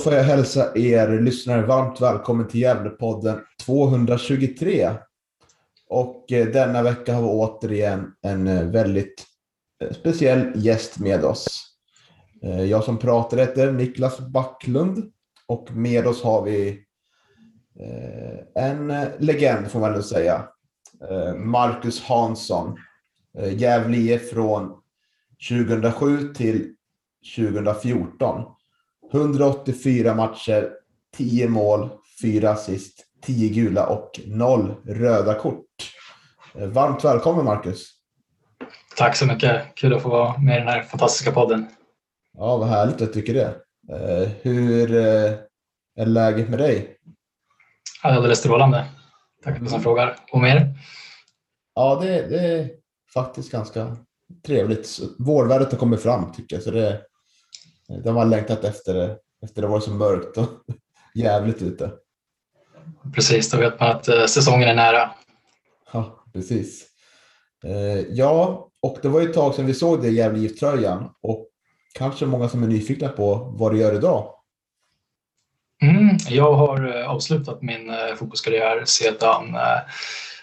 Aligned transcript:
Får 0.00 0.14
jag 0.14 0.24
hälsa 0.24 0.72
er 0.74 1.20
lyssnare 1.20 1.66
varmt 1.66 2.00
välkommen 2.00 2.48
till 2.48 2.60
Gävlepodden 2.60 3.40
223. 3.66 4.90
Och 5.88 6.32
eh, 6.32 6.46
denna 6.46 6.82
vecka 6.82 7.14
har 7.14 7.22
vi 7.22 7.28
återigen 7.28 8.12
en 8.22 8.46
eh, 8.46 8.64
väldigt 8.64 9.24
eh, 9.82 9.92
speciell 9.92 10.52
gäst 10.54 10.98
med 10.98 11.24
oss. 11.24 11.66
Jag 12.68 12.84
som 12.84 12.98
pratar 12.98 13.36
heter 13.36 13.72
Niklas 13.72 14.20
Backlund 14.20 15.12
och 15.46 15.72
med 15.72 16.06
oss 16.06 16.22
har 16.22 16.44
vi 16.44 16.84
en 18.54 18.94
legend 19.18 19.70
får 19.70 19.80
man 19.80 19.92
väl 19.92 20.02
säga. 20.02 20.48
Marcus 21.36 22.02
Hansson. 22.02 22.78
Gävle 23.52 23.96
IF 23.96 24.30
från 24.30 24.72
2007 25.48 26.34
till 26.34 26.74
2014. 27.36 28.44
184 29.12 30.14
matcher, 30.14 30.70
10 31.16 31.48
mål, 31.48 31.88
4 32.22 32.50
assist, 32.50 33.04
10 33.22 33.48
gula 33.48 33.86
och 33.86 34.20
0 34.26 34.74
röda 34.86 35.34
kort. 35.34 35.66
Eh, 36.54 36.66
Varmt 36.66 37.04
välkommen 37.04 37.44
Marcus. 37.44 37.90
Tack 38.96 39.16
så 39.16 39.26
mycket. 39.26 39.62
Kul 39.74 39.94
att 39.94 40.02
få 40.02 40.08
vara 40.08 40.38
med 40.38 40.56
i 40.56 40.58
den 40.58 40.68
här 40.68 40.82
fantastiska 40.82 41.32
podden. 41.32 41.66
Ja, 42.38 42.56
vad 42.56 42.68
härligt 42.68 43.00
jag 43.00 43.12
tycker 43.12 43.34
det. 43.34 43.54
Eh, 43.92 44.28
Hur 44.42 44.96
eh, 44.96 45.32
är 45.96 46.06
läget 46.06 46.48
med 46.48 46.58
dig? 46.58 46.96
Alldeles 48.02 48.38
strålande. 48.38 48.86
Tack 49.44 49.58
för 49.58 49.66
att 49.66 49.72
du 49.72 49.80
frågar. 49.80 50.16
Och 50.32 50.40
mer? 50.40 50.74
Ja, 51.74 51.98
det, 52.02 52.28
det 52.28 52.38
är 52.40 52.70
faktiskt 53.14 53.52
ganska 53.52 53.96
trevligt. 54.46 55.00
Vårvädret 55.18 55.72
har 55.72 55.78
kommit 55.78 56.02
fram 56.02 56.32
tycker 56.32 56.56
jag. 56.56 56.62
Så 56.62 56.70
det, 56.70 57.00
det 57.98 58.10
har 58.10 58.24
längtat 58.24 58.64
efter, 58.64 59.16
efter 59.42 59.62
det 59.62 59.68
var 59.68 59.80
så 59.80 59.90
mörkt 59.90 60.36
och 60.36 60.48
jävligt 61.14 61.62
ute. 61.62 61.90
Precis, 63.14 63.50
då 63.50 63.58
vet 63.58 63.80
man 63.80 63.90
att 63.90 64.08
eh, 64.08 64.26
säsongen 64.26 64.68
är 64.68 64.74
nära. 64.74 65.10
Ja, 65.92 66.24
precis. 66.32 66.86
Eh, 67.64 68.00
ja, 68.10 68.68
och 68.82 68.98
det 69.02 69.08
var 69.08 69.20
ju 69.20 69.28
ett 69.28 69.34
tag 69.34 69.54
sedan 69.54 69.66
vi 69.66 69.74
såg 69.74 70.02
det 70.02 70.08
i 70.08 70.14
Gävle 70.14 70.38
IF-tröjan 70.38 71.10
och 71.22 71.46
kanske 71.94 72.26
många 72.26 72.48
som 72.48 72.62
är 72.62 72.66
nyfikna 72.66 73.08
på 73.08 73.34
vad 73.58 73.72
du 73.72 73.78
gör 73.78 73.94
idag. 73.94 74.34
Mm, 75.82 76.16
jag 76.28 76.52
har 76.52 76.96
eh, 76.96 77.10
avslutat 77.10 77.62
min 77.62 77.92
fotbollskarriär 78.16 78.84
sedan 78.84 79.56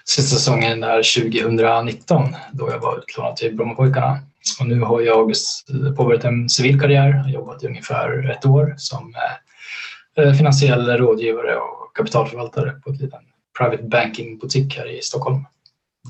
sista 0.09 0.35
säsongen 0.35 0.83
är 0.83 1.21
2019 1.31 2.23
då 2.51 2.69
jag 2.71 2.79
var 2.79 2.97
utlånad 2.97 3.35
till 3.35 3.55
Brommapojkarna. 3.55 4.19
Och 4.59 4.67
nu 4.67 4.79
har 4.79 5.01
jag 5.01 5.31
påbörjat 5.97 6.23
en 6.23 6.49
civil 6.49 6.79
karriär. 6.79 7.09
Jag 7.09 7.23
har 7.23 7.29
jobbat 7.29 7.63
i 7.63 7.67
ungefär 7.67 8.29
ett 8.29 8.45
år 8.45 8.75
som 8.77 9.13
eh, 10.17 10.33
finansiell 10.33 10.87
rådgivare 10.87 11.55
och 11.55 11.95
kapitalförvaltare 11.95 12.71
på 12.71 12.89
ett 12.89 13.01
liten 13.01 13.19
private 13.57 13.83
banking-butik 13.83 14.77
här 14.77 14.97
i 14.97 15.01
Stockholm. 15.01 15.45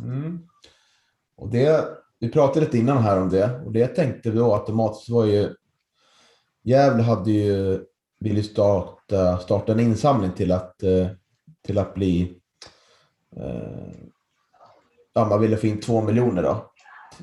Mm. 0.04 0.40
Och 1.38 1.50
det, 1.50 1.86
vi 2.20 2.30
pratade 2.30 2.66
lite 2.66 2.78
innan 2.78 3.04
här 3.04 3.22
om 3.22 3.30
det 3.30 3.60
och 3.66 3.72
det 3.72 3.80
jag 3.80 3.96
tänkte 3.96 4.32
då 4.32 4.54
automatiskt 4.54 5.10
var 5.10 5.26
ju 5.26 5.50
Gävle 6.64 7.04
hade 7.04 7.32
ju 7.32 7.80
ville 8.20 8.44
starta, 8.44 9.38
starta 9.38 9.72
en 9.72 9.80
insamling 9.80 10.32
till 10.32 10.52
att, 10.52 10.84
eh, 10.84 11.08
till 11.66 11.78
att 11.78 11.94
bli 11.94 12.40
Eh, 13.40 13.94
ja, 15.14 15.26
man 15.26 15.42
ville 15.42 15.58
få 15.58 15.68
in 15.68 15.80
två 15.80 16.02
miljoner 16.02 16.44
då 16.44 16.72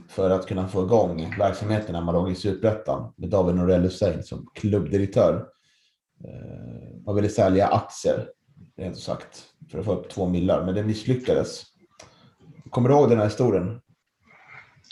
för 0.09 0.31
att 0.31 0.47
kunna 0.47 0.69
få 0.69 0.83
igång 0.83 1.35
verksamheten 1.39 1.93
när 1.93 2.01
man 2.01 2.15
låg 2.15 2.31
i 2.31 2.35
Superettan 2.35 3.13
med 3.17 3.31
David 3.31 3.55
Norell 3.55 3.83
Hussein 3.83 4.23
som 4.23 4.47
klubbdirektör. 4.55 5.47
Eh, 6.25 7.05
man 7.07 7.15
ville 7.15 7.29
sälja 7.29 7.69
aktier, 7.69 8.29
rent 8.77 8.99
sagt, 8.99 9.45
för 9.71 9.79
att 9.79 9.85
få 9.85 9.93
upp 9.93 10.11
två 10.11 10.29
millar, 10.29 10.65
men 10.65 10.75
det 10.75 10.83
misslyckades. 10.83 11.63
Kommer 12.71 12.89
du 12.89 12.95
ihåg 12.95 13.09
den 13.09 13.19
här 13.19 13.25
historien? 13.25 13.81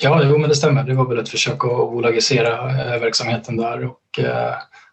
Ja, 0.03 0.23
jo, 0.25 0.39
men 0.39 0.49
det 0.49 0.55
stämmer. 0.55 0.85
Det 0.85 0.95
var 0.95 1.09
väl 1.09 1.19
ett 1.19 1.29
försök 1.29 1.65
att 1.65 1.93
bolagisera 1.93 2.71
eh, 2.71 3.01
verksamheten 3.01 3.57
där 3.57 3.85
och, 3.85 4.21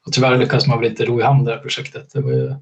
och 0.05 0.13
tyvärr 0.13 0.37
lyckades 0.37 0.67
man 0.67 0.79
väl 0.79 0.89
inte 0.89 1.05
ro 1.05 1.19
i 1.19 1.23
hamn 1.23 1.43
det 1.43 1.51
här 1.51 1.59
projektet. 1.59 2.13
Det 2.13 2.21
var, 2.21 2.31
ju, 2.31 2.55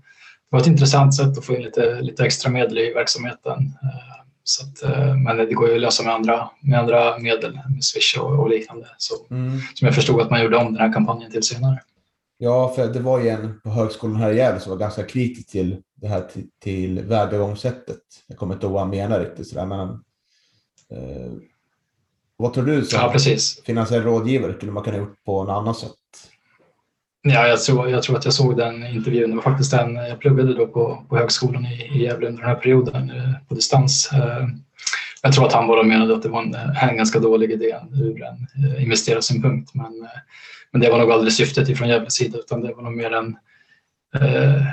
var 0.50 0.60
ett 0.60 0.68
intressant 0.68 1.16
sätt 1.16 1.38
att 1.38 1.46
få 1.46 1.56
in 1.56 1.62
lite, 1.62 2.02
lite 2.02 2.26
extra 2.26 2.52
medel 2.52 2.78
i 2.78 2.94
verksamheten. 2.94 3.60
Eh, 3.84 4.24
så 4.44 4.66
att, 4.66 4.84
eh, 4.84 5.16
men 5.16 5.38
det 5.38 5.54
går 5.54 5.70
ju 5.70 5.76
att 5.76 5.82
lösa 5.82 6.04
med 6.04 6.14
andra, 6.14 6.50
med 6.62 6.80
andra 6.80 7.18
medel, 7.20 7.60
med 7.70 7.84
Swish 7.84 8.18
och, 8.20 8.40
och 8.40 8.50
liknande. 8.50 8.88
Så, 8.98 9.16
som 9.76 9.86
jag 9.86 9.96
förstod 9.96 10.22
att 10.22 10.30
man 10.30 10.42
gjorde 10.42 10.58
om 10.58 10.74
den 10.74 10.82
här 10.82 10.94
kampanjen 10.94 11.32
till 11.32 11.44
senare. 11.44 11.82
Ja, 12.38 12.74
för 12.76 12.88
det 12.88 13.00
var 13.00 13.20
ju 13.20 13.30
en 13.30 13.60
på 13.64 13.70
högskolan 13.70 14.16
här 14.16 14.32
i 14.32 14.38
Gävle 14.38 14.60
som 14.60 14.70
var 14.70 14.78
ganska 14.78 15.04
kritisk 15.04 15.50
till 15.50 15.82
det 15.96 16.08
här 16.08 16.22
till, 16.22 16.48
till 16.64 17.00
vägagångssättet. 17.04 18.00
Jag 18.28 18.38
kommer 18.38 18.54
inte 18.54 18.66
ihåg 18.66 18.74
vad 18.74 18.82
han 18.82 18.90
menar 18.90 19.20
riktigt 19.20 19.48
sådär, 19.48 19.66
men 19.66 19.90
eh, 20.92 21.32
vad 22.38 22.54
tror 22.54 22.66
du 22.66 22.86
som 22.86 23.00
Ja, 23.00 23.10
precis. 23.12 23.64
finansiell 23.66 24.04
rådgivare 24.04 24.54
skulle 24.54 24.72
man 24.72 24.84
kunna 24.84 24.98
gjort 24.98 25.24
på 25.26 25.44
något 25.44 25.54
annat 25.62 25.78
sätt? 25.78 25.92
Ja, 27.22 27.48
jag, 27.48 27.64
tror, 27.64 27.90
jag 27.90 28.04
tror 28.04 28.18
att 28.18 28.26
jag 28.26 28.34
såg 28.34 28.58
den 28.58 28.86
intervjun. 28.88 29.30
Det 29.30 29.36
var 29.36 29.44
faktiskt 29.44 29.72
den 29.72 29.96
jag 29.96 30.20
pluggade 30.20 30.54
då 30.54 30.68
på, 30.68 31.06
på 31.10 31.18
högskolan 31.18 31.66
i, 31.66 31.90
i 31.94 32.04
Gävle 32.04 32.28
under 32.28 32.42
den 32.42 32.50
här 32.50 32.56
perioden 32.56 33.10
eh, 33.10 33.34
på 33.48 33.56
distans. 33.56 34.10
Eh, 34.14 34.48
jag 35.22 35.34
tror 35.34 35.46
att 35.46 35.54
han 35.54 35.68
bara 35.68 35.84
menade 35.84 36.16
att 36.16 36.24
det 36.24 36.30
var 36.30 36.42
en, 36.42 36.56
eh, 36.56 36.84
en 36.90 36.98
ganska 36.98 37.20
dålig 37.20 37.52
idé 37.52 37.76
ur 37.94 38.24
en 38.24 38.48
investerarsynpunkt. 38.82 39.76
Men, 39.76 40.08
men 40.72 40.82
det 40.82 40.90
var 40.90 41.00
nog 41.00 41.12
aldrig 41.12 41.34
syftet 41.34 41.70
ifrån 41.70 41.90
Gävles 41.90 42.14
sida 42.14 42.38
utan 42.38 42.62
det 42.62 42.74
var 42.74 42.84
nog 42.84 42.98
mer 42.98 43.12
en, 43.12 43.38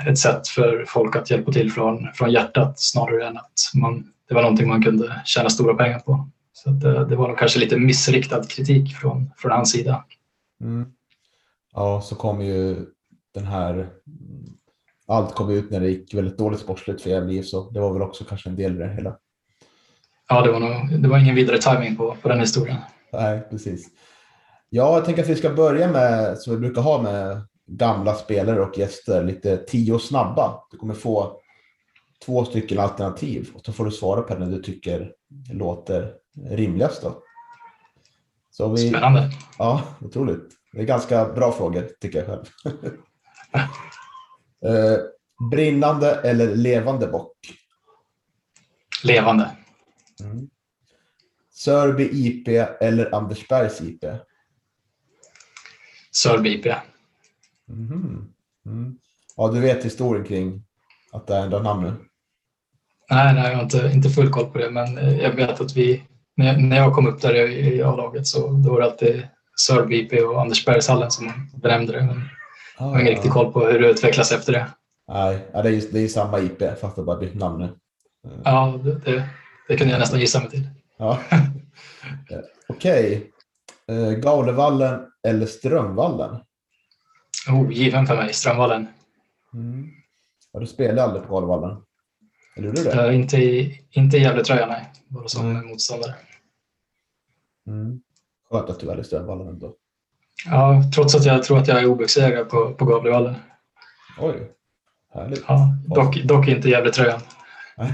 ett 0.07 0.17
sätt 0.17 0.47
för 0.47 0.85
folk 0.87 1.15
att 1.15 1.31
hjälpa 1.31 1.51
till 1.51 1.71
från, 1.71 2.07
från 2.13 2.31
hjärtat 2.31 2.79
snarare 2.79 3.27
än 3.27 3.37
att 3.37 3.71
man, 3.73 4.03
det 4.29 4.35
var 4.35 4.41
någonting 4.41 4.67
man 4.67 4.83
kunde 4.83 5.21
tjäna 5.25 5.49
stora 5.49 5.73
pengar 5.73 5.99
på. 5.99 6.29
Så 6.53 6.69
att, 6.69 6.81
det 6.81 7.15
var 7.15 7.27
nog 7.27 7.37
kanske 7.37 7.59
lite 7.59 7.77
missriktad 7.77 8.43
kritik 8.43 8.95
från, 8.95 9.31
från 9.37 9.51
hans 9.51 9.71
sida. 9.71 10.03
Mm. 10.61 10.85
Ja, 11.75 12.01
så 12.01 12.15
kom 12.15 12.41
ju 12.41 12.85
den 13.33 13.45
här... 13.45 13.89
Allt 15.07 15.35
kom 15.35 15.49
ut 15.49 15.71
när 15.71 15.79
det 15.79 15.89
gick 15.89 16.13
väldigt 16.13 16.37
dåligt 16.37 16.59
sportsligt 16.59 17.01
för 17.01 17.09
Gävle 17.09 17.33
IF, 17.33 17.47
så 17.47 17.69
det 17.69 17.79
var 17.79 17.93
väl 17.93 18.01
också 18.01 18.23
kanske 18.23 18.49
en 18.49 18.55
del 18.55 18.75
i 18.75 18.77
det 18.77 18.93
hela. 18.93 19.17
Ja, 20.29 20.41
det 20.41 20.51
var, 20.51 20.59
nog, 20.59 21.01
det 21.01 21.07
var 21.07 21.19
ingen 21.19 21.35
vidare 21.35 21.57
timing 21.57 21.95
på, 21.95 22.17
på 22.21 22.29
den 22.29 22.39
historien. 22.39 22.77
Nej, 23.13 23.47
precis. 23.49 23.87
Ja, 24.69 24.93
jag 24.93 25.05
tänker 25.05 25.23
att 25.23 25.29
vi 25.29 25.35
ska 25.35 25.49
börja 25.49 25.91
med, 25.91 26.37
som 26.37 26.53
vi 26.53 26.59
brukar 26.59 26.81
ha 26.81 27.01
med 27.01 27.41
gamla 27.67 28.13
spelare 28.13 28.61
och 28.61 28.77
gäster, 28.77 29.23
lite 29.23 29.57
tio 29.57 29.99
snabba. 29.99 30.59
Du 30.71 30.77
kommer 30.77 30.93
få 30.93 31.39
två 32.25 32.45
stycken 32.45 32.79
alternativ 32.79 33.49
och 33.53 33.65
så 33.65 33.73
får 33.73 33.85
du 33.85 33.91
svara 33.91 34.21
på 34.21 34.35
den 34.35 34.51
du 34.51 34.61
tycker 34.61 35.11
låter 35.53 36.13
rimligast. 36.49 37.01
Då. 37.01 37.23
Så 38.51 38.69
vi, 38.69 38.89
Spännande. 38.89 39.29
Ja, 39.57 39.81
otroligt. 40.01 40.49
Det 40.75 40.81
är 40.81 40.85
ganska 40.85 41.25
bra 41.25 41.51
frågor, 41.51 41.89
tycker 41.99 42.19
jag 42.19 42.27
själv. 42.27 42.45
eh, 44.65 44.97
brinnande 45.51 46.15
eller 46.15 46.55
levande 46.55 47.07
bock? 47.07 47.37
Levande. 49.03 49.51
Mm. 50.23 50.49
Sörby 51.53 52.09
IP 52.11 52.47
eller 52.81 53.15
Andersbergs 53.15 53.81
IP? 53.81 54.03
Sörby 56.11 56.49
IP. 56.49 56.65
Mhm. 57.65 58.33
Mm. 58.65 58.97
Ja, 59.37 59.47
du 59.47 59.59
vet 59.59 59.85
historien 59.85 60.25
kring 60.25 60.63
att 61.11 61.27
det 61.27 61.37
ändrar 61.37 61.63
namn 61.63 61.83
nu? 61.83 61.93
Nej, 63.09 63.33
nej, 63.33 63.49
jag 63.49 63.55
har 63.55 63.63
inte, 63.63 63.91
inte 63.93 64.09
full 64.09 64.29
koll 64.29 64.45
på 64.45 64.57
det, 64.57 64.71
men 64.71 64.97
eh, 64.97 65.17
jag 65.17 65.31
vet 65.31 65.61
att 65.61 65.75
vi, 65.75 66.03
när 66.35 66.45
jag, 66.45 66.61
när 66.61 66.77
jag 66.77 66.93
kom 66.93 67.07
upp 67.07 67.21
där 67.21 67.35
i, 67.35 67.75
i 67.75 67.83
A-laget 67.83 68.27
så 68.27 68.47
då 68.47 68.71
var 68.71 68.79
det 68.79 68.85
alltid 68.85 69.27
Sörby 69.55 69.95
IP 70.01 70.23
och 70.23 70.41
Andersbergshallen 70.41 71.11
som 71.11 71.25
man 71.25 71.49
benämnde 71.61 71.93
det. 71.93 72.05
Men 72.05 72.21
jag 72.77 72.85
har 72.85 72.99
ingen 72.99 73.13
riktig 73.13 73.31
koll 73.31 73.53
på 73.53 73.65
hur 73.65 73.79
det 73.79 73.89
utvecklas 73.89 74.31
efter 74.31 74.53
det. 74.53 74.67
Nej, 75.07 75.47
ja, 75.53 75.61
det 75.61 75.69
är, 75.69 75.73
just, 75.73 75.93
det 75.93 75.99
är 75.99 76.07
samma 76.07 76.39
IP 76.39 76.79
fast 76.81 76.95
det 76.95 77.03
bara 77.03 77.17
bytt 77.17 77.35
namn 77.35 77.59
nu. 77.59 77.69
Ja, 78.43 78.79
det, 78.83 78.99
det, 78.99 79.29
det 79.67 79.77
kunde 79.77 79.93
jag 79.93 79.99
nästan 79.99 80.19
gissa 80.19 80.39
mig 80.39 80.49
till. 80.49 80.69
Ja. 80.97 81.19
Eh, 82.29 82.39
Okej. 82.67 83.31
Eh, 83.87 84.11
Gaulevallen 84.11 85.05
eller 85.27 85.45
Strömvallen? 85.45 86.37
Oh, 87.49 87.71
given 87.71 88.07
för 88.07 88.15
mig, 88.15 88.33
Strömvallen. 88.33 88.87
Mm. 89.53 89.87
Ja, 90.51 90.59
du 90.59 90.67
spelade 90.67 91.03
aldrig 91.03 91.23
på 91.23 91.29
Gaulevallen? 91.33 91.77
Eller 92.57 92.71
du 92.71 92.83
det? 92.83 93.07
Uh, 93.07 93.15
inte 93.15 93.37
i, 93.37 93.81
inte 93.91 94.17
i 94.17 94.21
Gävletröja, 94.21 94.65
nej. 94.67 94.91
Bara 95.07 95.27
som 95.27 95.45
Mm. 95.51 95.67
motståndare. 95.67 96.15
Mm. 97.67 98.01
Skönt 98.51 98.69
att 98.69 98.79
du 98.79 98.87
väljer 98.87 99.03
Strömvallen 99.03 99.47
ändå. 99.47 99.75
Ja, 100.45 100.83
trots 100.95 101.15
att 101.15 101.25
jag 101.25 101.43
tror 101.43 101.57
att 101.57 101.67
jag 101.67 101.81
är 101.81 101.85
OBX-ägare 101.85 102.45
på, 102.45 102.73
på 102.73 102.85
Gavlevallen. 102.85 103.35
Oj, 104.19 104.51
härligt. 105.13 105.43
Ja, 105.47 105.77
dock, 105.87 106.23
dock 106.23 106.47
inte 106.47 106.69
Gävletröjan. 106.69 107.21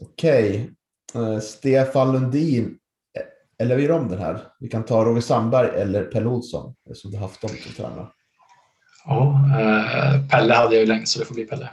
Okej. 0.00 0.70
Eh, 1.14 1.38
Stefan 1.38 2.12
Lundin. 2.12 2.78
Eh, 3.18 3.64
Eller 3.64 3.76
vi 3.76 3.82
gör 3.82 3.90
om 3.90 4.08
den 4.08 4.18
här. 4.18 4.40
Vi 4.60 4.68
kan 4.68 4.84
ta 4.84 5.04
Roger 5.04 5.20
Sandberg 5.20 5.68
eller 5.80 6.04
Pelle 6.04 6.26
Olsson. 6.26 6.74
Eftersom 6.90 7.10
du 7.10 7.18
haft 7.18 7.40
dem 7.40 7.50
som 7.50 7.72
tränare. 7.72 8.06
Ja, 9.06 9.48
eh, 9.60 10.28
Pelle 10.28 10.54
hade 10.54 10.74
jag 10.74 10.80
ju 10.80 10.86
länge, 10.86 11.06
så 11.06 11.18
det 11.18 11.24
får 11.24 11.34
bli 11.34 11.44
Pelle. 11.44 11.70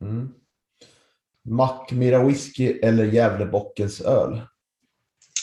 Mm. 0.00 0.32
Mackmyra 1.44 2.24
whisky 2.24 2.72
eller 2.72 3.04
Gävlebockens 3.04 4.00
öl? 4.00 4.40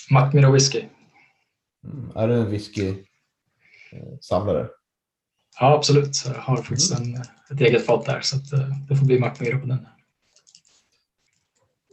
Mackmyra 0.09 0.51
whisky. 0.51 0.83
Mm. 1.83 2.11
Är 2.15 2.27
du 2.27 2.33
en 2.33 2.51
whisky-samlare? 2.51 4.67
Ja, 5.59 5.75
absolut. 5.75 6.23
Jag 6.25 6.33
har 6.33 6.57
faktiskt 6.57 6.99
en, 6.99 7.15
ett 7.51 7.61
eget 7.61 7.85
fat 7.85 8.05
där, 8.05 8.21
så 8.21 8.35
eh, 8.35 8.67
det 8.89 8.95
får 8.95 9.05
bli 9.05 9.19
Mackmyra 9.19 9.59
på 9.59 9.65
den. 9.65 9.87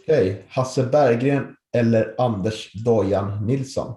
Okej. 0.02 0.44
Hasse 0.48 0.86
Berggren 0.86 1.56
eller 1.72 2.14
Anders 2.18 2.72
Dojan 2.72 3.46
Nilsson? 3.46 3.94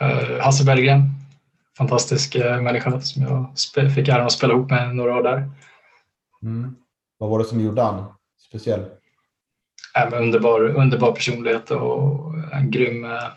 Eh, 0.00 0.38
Hasse 0.40 0.64
Berggren, 0.64 1.10
fantastisk 1.78 2.34
eh, 2.34 2.62
människa 2.62 3.00
som 3.00 3.22
jag 3.22 3.50
fick 3.94 4.08
äran 4.08 4.26
att 4.26 4.32
spela 4.32 4.54
ihop 4.54 4.70
med 4.70 4.96
några 4.96 5.16
år 5.16 5.22
där. 5.22 5.50
Mm. 6.42 6.76
Vad 7.18 7.30
var 7.30 7.38
det 7.38 7.44
som 7.44 7.60
gjorde 7.60 7.82
han 7.82 8.04
speciell? 8.48 8.84
Äh, 9.96 10.10
men 10.10 10.22
underbar, 10.22 10.60
underbar 10.60 11.12
personlighet 11.12 11.70
och 11.70 12.34
en 12.52 12.70
grym, 12.70 13.04
eh, 13.04 13.28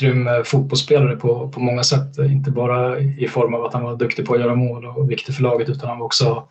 grym 0.00 0.26
eh, 0.26 0.42
fotbollsspelare 0.42 1.16
på, 1.16 1.48
på 1.48 1.60
många 1.60 1.84
sätt. 1.84 2.18
Inte 2.18 2.50
bara 2.50 2.98
i 2.98 3.28
form 3.28 3.54
av 3.54 3.64
att 3.64 3.72
han 3.72 3.82
var 3.82 3.96
duktig 3.96 4.26
på 4.26 4.34
att 4.34 4.40
göra 4.40 4.54
mål 4.54 4.86
och 4.86 5.10
viktig 5.10 5.34
för 5.34 5.42
laget 5.42 5.68
utan 5.68 5.88
han 5.88 5.98
var 5.98 6.06
också 6.06 6.48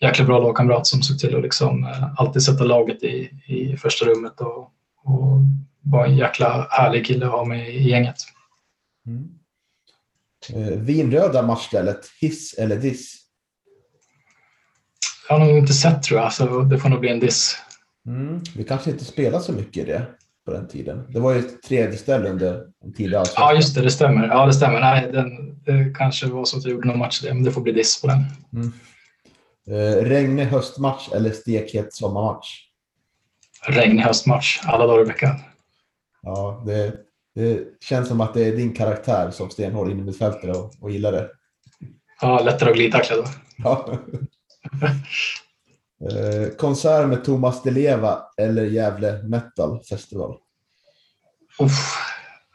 jäkla 0.00 0.24
bra 0.24 0.38
lagkamrat 0.38 0.86
som 0.86 1.02
såg 1.02 1.18
till 1.18 1.36
att 1.36 1.42
liksom, 1.42 1.84
eh, 1.84 2.14
alltid 2.16 2.42
sätta 2.42 2.64
laget 2.64 3.02
i, 3.02 3.30
i 3.46 3.76
första 3.76 4.04
rummet 4.04 4.40
och, 4.40 4.58
och 5.04 5.38
var 5.82 6.06
en 6.06 6.16
jäkla 6.16 6.66
härlig 6.70 7.06
kille 7.06 7.26
att 7.26 7.32
ha 7.32 7.44
med 7.44 7.68
i 7.68 7.88
gänget. 7.88 8.16
Mm. 9.06 9.28
Vinröda 10.84 11.42
matchstället, 11.42 12.00
hiss 12.20 12.54
eller 12.54 12.76
diss? 12.76 13.14
Jag 15.28 15.38
har 15.38 15.46
nog 15.46 15.58
inte 15.58 15.72
sett 15.72 16.02
tror 16.02 16.20
jag, 16.20 16.32
så 16.32 16.60
det 16.60 16.78
får 16.78 16.88
nog 16.88 17.00
bli 17.00 17.10
en 17.10 17.20
diss. 17.20 17.56
Mm. 18.08 18.40
Vi 18.56 18.64
kanske 18.64 18.90
inte 18.90 19.04
spelade 19.04 19.44
så 19.44 19.52
mycket 19.52 19.76
i 19.76 19.86
det 19.86 20.06
på 20.46 20.52
den 20.52 20.68
tiden. 20.68 21.06
Det 21.12 21.20
var 21.20 21.32
ju 21.32 21.38
ett 21.38 21.62
tredje 21.62 21.98
ställe 21.98 22.28
under 22.28 22.64
en 22.84 22.92
tidig 22.92 23.16
allsvenska. 23.16 23.42
Ja, 23.42 23.54
just 23.54 23.74
det, 23.74 23.82
det 23.82 23.90
stämmer. 23.90 24.28
Ja, 24.28 24.46
det 24.46 24.52
stämmer. 24.52 24.80
Nej, 24.80 25.12
den, 25.12 25.60
det 25.64 25.94
kanske 25.94 26.26
var 26.26 26.44
så 26.44 26.56
att 26.58 26.64
jag 26.64 26.72
gjorde 26.72 26.88
någon 26.88 26.98
match 26.98 27.20
det, 27.20 27.34
men 27.34 27.44
det 27.44 27.52
får 27.52 27.60
bli 27.60 27.72
diss 27.72 28.02
på 28.02 28.06
den. 28.06 28.18
Eh, 29.70 30.04
regnig 30.04 30.44
höstmatch 30.44 31.08
eller 31.14 31.30
stekhet 31.30 31.94
sommarmatch? 31.94 32.46
Regnig 33.66 34.02
höstmatch, 34.02 34.60
alla 34.64 34.86
dagar 34.86 35.02
i 35.02 35.08
veckan. 35.08 35.34
Ja, 36.22 36.62
det, 36.66 36.92
det 37.34 37.60
känns 37.80 38.08
som 38.08 38.20
att 38.20 38.34
det 38.34 38.44
är 38.44 38.56
din 38.56 38.74
karaktär 38.74 39.30
som 39.30 39.50
stenhård 39.50 39.90
innermittfältare 39.90 40.52
och, 40.52 40.72
och 40.80 40.90
gillar 40.90 41.12
det. 41.12 41.28
Ja, 42.20 42.42
lättare 42.44 42.70
att 42.70 42.76
glidtackla 42.76 43.16
då. 43.16 43.24
Ja. 43.56 43.98
eh, 46.00 46.48
konsert 46.56 47.08
med 47.08 47.24
Thomas 47.24 47.62
Di 47.62 47.70
Leva 47.70 48.18
eller 48.36 48.64
Gävle 48.64 49.22
Metal 49.22 49.80
Festival? 49.84 50.36
Uff, 51.60 51.96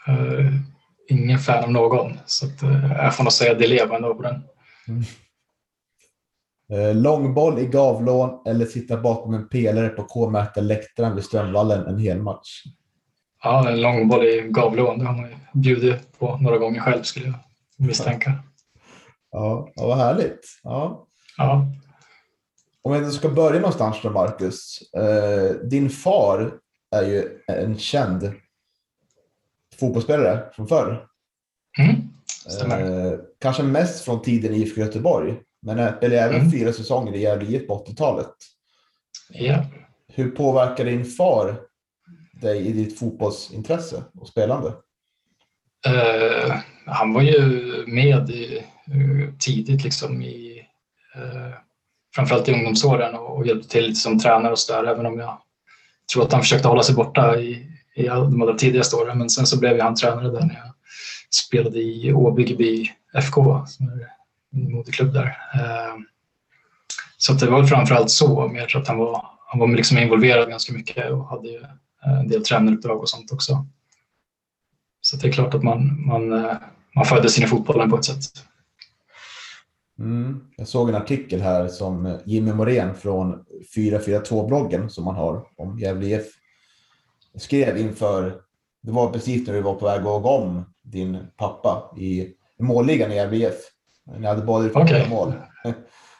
eh, 0.07 0.53
ingen 1.09 1.39
fan 1.39 1.63
av 1.63 1.71
någon, 1.71 2.11
så 2.25 2.45
att, 2.45 2.63
eh, 2.63 2.91
jag 2.91 3.15
får 3.15 3.23
nog 3.23 3.33
säga 3.33 3.53
det 3.53 3.67
lever 3.67 3.95
ändå 3.95 4.15
på 4.15 4.21
den. 4.21 4.43
Eh, 6.71 6.95
långboll 6.95 7.59
i 7.59 7.65
Gavlån 7.65 8.41
eller 8.45 8.65
sitta 8.65 8.97
bakom 8.97 9.33
en 9.33 9.49
pelare 9.49 9.89
på 9.89 10.03
K-Märta 10.03 10.61
läktaren 10.61 11.15
vid 11.15 11.23
Strömvallen 11.23 11.87
en 11.87 11.99
hel 11.99 12.21
match? 12.21 12.63
Ja, 13.43 13.69
en 13.69 13.81
långboll 13.81 14.25
i 14.25 14.47
Gavleån, 14.49 14.99
det 14.99 15.05
har 15.05 15.13
man 15.13 15.29
ju 15.29 15.35
bjudit 15.53 16.19
på 16.19 16.37
några 16.37 16.57
gånger 16.57 16.79
själv 16.79 17.03
skulle 17.03 17.25
jag 17.25 17.35
misstänka. 17.77 18.33
Ja, 19.31 19.71
ja 19.75 19.87
vad 19.87 19.97
härligt. 19.97 20.59
Ja. 20.63 21.07
Ja, 21.37 21.67
Om 22.83 23.03
vi 23.05 23.11
ska 23.11 23.29
börja 23.29 23.59
någonstans 23.59 23.97
då, 24.03 24.09
Marcus. 24.09 24.81
Eh, 24.93 25.51
din 25.55 25.89
far 25.89 26.53
är 26.95 27.03
ju 27.03 27.39
en 27.47 27.77
känd 27.77 28.33
fotbollsspelare 29.79 30.53
från 30.55 30.67
förr. 30.67 31.07
mm. 31.79 31.95
Eh, 32.71 33.13
kanske 33.39 33.63
mest 33.63 34.05
från 34.05 34.21
tiden 34.21 34.53
i 34.53 34.57
IFK 34.57 34.81
Göteborg. 34.81 35.35
Men 35.61 35.79
eller 35.79 36.11
även 36.17 36.39
Mm. 36.39 36.51
fyra 36.51 36.73
säsonger 36.73 37.13
i 37.15 37.21
Gävle 37.21 37.45
IF 37.55 37.67
på 37.67 37.73
80-talet. 37.85 38.33
Ja. 39.29 39.65
Hur 40.07 40.31
påverkar 40.31 40.85
din 40.85 41.05
far 41.05 41.61
dig 42.41 42.67
i 42.67 42.71
ditt 42.71 42.99
fotbollsintresse 42.99 44.03
och 44.19 44.27
spelande? 44.27 44.73
Eh, 45.87 46.55
han 46.85 47.13
var 47.13 47.21
ju 47.21 47.41
med 47.87 48.29
i, 48.29 48.57
eh, 48.87 49.33
tidigt 49.39 49.83
liksom 49.83 50.21
i 50.21 50.67
eh, 51.15 51.53
framförallt 52.15 52.49
i 52.49 52.53
ungdomsåren 52.53 53.15
och, 53.15 53.37
och 53.37 53.47
hjälpte 53.47 53.69
till 53.69 53.83
lite 53.83 53.99
som 53.99 54.19
tränare 54.19 54.51
och 54.51 54.59
så 54.59 54.73
där, 54.73 54.83
även 54.83 55.05
om 55.05 55.19
jag 55.19 55.37
tror 56.13 56.23
att 56.23 56.31
han 56.31 56.41
försökte 56.41 56.67
hålla 56.67 56.83
sig 56.83 56.95
borta 56.95 57.39
i, 57.39 57.67
i 57.95 58.03
de 58.03 58.41
allra 58.41 58.53
tidigaste 58.53 58.95
åren. 58.95 59.17
Men 59.17 59.29
sen 59.29 59.45
så 59.45 59.59
blev 59.59 59.77
jag 59.77 59.85
han 59.85 59.95
tränare 59.95 60.31
där 60.31 60.45
när 60.45 60.55
jag 60.55 60.73
spelade 61.33 61.79
i 61.79 62.13
Åbyggeby 62.13 62.91
FK, 63.13 63.65
som 63.67 63.87
är 63.87 64.07
min 64.51 64.71
moderklubb 64.71 65.13
där. 65.13 65.37
Ehm, 65.53 66.05
så 67.17 67.33
att 67.33 67.39
det 67.39 67.49
var 67.49 67.59
väl 67.59 67.67
framförallt 67.67 68.09
så, 68.09 68.47
mer 68.47 68.77
att 68.77 68.87
han 68.87 68.97
var, 68.97 69.25
han 69.47 69.59
var 69.59 69.67
liksom 69.67 69.97
involverad 69.97 70.49
ganska 70.49 70.73
mycket 70.73 71.11
och 71.11 71.27
hade 71.27 71.47
ju 71.47 71.61
eh, 72.05 72.19
en 72.19 72.27
del 72.27 72.43
tränaruppdrag 72.43 73.01
och 73.01 73.09
sånt 73.09 73.31
också. 73.31 73.67
Så 75.01 75.17
det 75.17 75.27
är 75.27 75.31
klart 75.31 75.53
att 75.53 75.63
man, 75.63 76.05
man, 76.05 76.33
eh, 76.33 76.55
man 76.95 77.05
föddes 77.05 77.37
in 77.37 77.43
i 77.43 77.47
fotbollen 77.47 77.89
på 77.89 77.97
ett 77.97 78.05
sätt. 78.05 78.45
Mm. 79.99 80.39
Jag 80.57 80.67
såg 80.67 80.89
en 80.89 80.95
artikel 80.95 81.41
här 81.41 81.67
som 81.67 82.19
Jimmy 82.25 82.53
Morén 82.53 82.95
från 82.95 83.45
442-bloggen 83.75 84.89
som 84.89 85.05
man 85.05 85.15
har 85.15 85.47
om 85.57 85.79
Gävle 85.79 86.07
IF 86.07 86.25
skrev 87.35 87.77
inför, 87.77 88.41
det 88.81 88.91
var 88.91 89.09
precis 89.09 89.47
när 89.47 89.53
du 89.53 89.61
var 89.61 89.75
på 89.75 89.85
väg 89.85 89.97
att 90.05 90.23
gå 90.23 90.29
om 90.29 90.73
din 90.81 91.27
pappa 91.37 91.93
i 91.97 92.33
målligan 92.59 93.11
i 93.11 93.15
Gävle 93.15 93.37
IF. 93.37 93.55
Ni 94.17 94.27
hade 94.27 94.41
båda 94.41 94.65
gjort 94.65 94.75
okay. 94.75 95.09
mål. 95.09 95.33
Ja, 95.63 95.73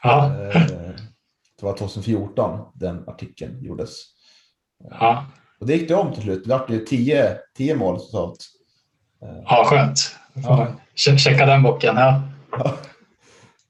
Eh, 0.04 0.62
Det 1.60 1.66
var 1.66 1.78
2014 1.78 2.60
den 2.74 3.10
artikeln 3.10 3.64
gjordes. 3.64 3.98
ja, 4.90 5.26
Och 5.60 5.68
det 5.68 5.74
gick 5.74 5.88
det 5.88 5.96
om 5.96 6.14
till 6.14 6.24
slut. 6.24 6.44
Det 6.46 6.66
ju 6.70 6.86
10, 6.86 7.38
10 7.58 7.76
mål 7.76 8.00
totalt. 8.00 8.38
Eh, 9.24 9.44
ja 9.46 9.64
skönt. 9.66 10.00
Får 10.34 10.44
Ja. 10.44 11.18
Checka 11.18 11.46
den 11.46 11.64
bocken. 11.64 11.96
Ja. 11.96 12.22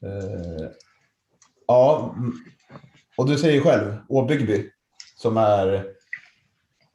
Eh, 0.03 0.67
ja, 1.67 2.13
mm. 2.17 2.33
och 3.17 3.29
du 3.29 3.37
säger 3.37 3.53
ju 3.53 3.61
själv 3.61 3.95
Åbyggby 4.09 4.69
som 5.15 5.37
är, 5.37 5.85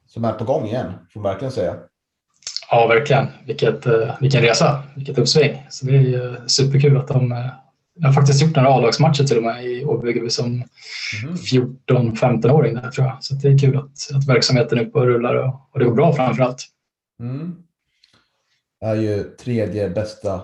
som 0.07 0.25
är 0.25 0.33
på 0.33 0.43
gång 0.45 0.65
igen, 0.65 0.93
får 1.13 1.19
man 1.19 1.31
verkligen 1.31 1.51
säga. 1.51 1.75
ja, 2.71 2.87
verkligen. 2.87 3.27
Vilket, 3.45 3.85
eh, 3.85 4.15
vilken 4.21 4.41
resa, 4.41 4.83
vilket 4.95 5.17
uppsving. 5.17 5.65
Så 5.69 5.85
det 5.85 5.95
är 5.95 6.01
ju 6.01 6.35
superkul 6.47 6.97
att 6.97 7.07
de... 7.07 7.31
eh, 7.31 7.45
Jag 8.01 8.07
har 8.07 8.13
faktiskt 8.13 8.41
gjort 8.41 8.55
några 8.55 8.69
A-lagsmatcher 8.69 9.23
till 9.23 9.37
och 9.37 9.43
med 9.43 9.65
i 9.65 9.85
Åbyggeby 9.85 10.29
som 10.29 10.63
Mhm. 11.23 11.35
14-15-åring 11.35 12.73
där 12.75 12.91
tror 12.91 13.07
jag. 13.07 13.23
Så 13.23 13.33
det 13.35 13.47
är 13.47 13.57
kul 13.57 13.77
att, 13.77 14.15
att 14.15 14.27
verksamheten 14.27 14.77
är 14.79 14.85
uppe 14.85 14.99
och 14.99 15.05
rullar 15.05 15.35
och, 15.35 15.69
och 15.71 15.79
det 15.79 15.85
går 15.85 15.95
bra 15.95 16.13
framför 16.13 16.43
allt. 16.43 16.65
Mm. 17.19 17.55
Är 18.81 18.95
ju 18.95 19.23
tredje 19.23 19.89
bästa, 19.89 20.41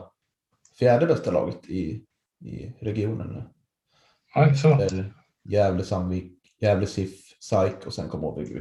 fjärde 0.80 1.06
bästa 1.06 1.32
laget 1.32 1.66
i, 1.70 2.02
i 2.46 2.74
regionen 2.82 3.28
nu. 3.28 3.44
Ja, 4.36 4.56
så. 4.56 4.88
Gävle, 5.50 5.84
Sandvik, 5.84 6.34
Gävle, 6.62 6.88
SIF, 6.88 7.12
SAIK 7.40 7.86
och 7.86 7.94
sen 7.94 8.10
kom 8.10 8.24
Åbyggby. 8.24 8.60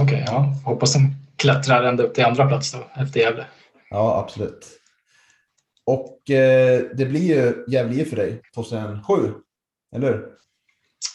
Okej, 0.00 0.24
ja. 0.26 0.54
Hoppas 0.64 0.92
de 0.92 1.14
klättrar 1.36 1.84
ända 1.84 2.02
upp 2.02 2.14
till 2.14 2.24
andra 2.24 2.48
plats 2.48 2.72
då, 2.72 3.02
efter 3.02 3.20
Gävle. 3.20 3.46
Ja, 3.90 4.20
absolut. 4.24 4.66
Och 5.86 6.30
eh, 6.30 6.82
det 6.94 7.06
blir 7.06 7.22
ju 7.22 7.64
Gävle 7.68 8.04
för 8.04 8.16
dig 8.16 8.42
2007, 8.54 9.34
eller 9.96 10.06
hur? 10.08 10.26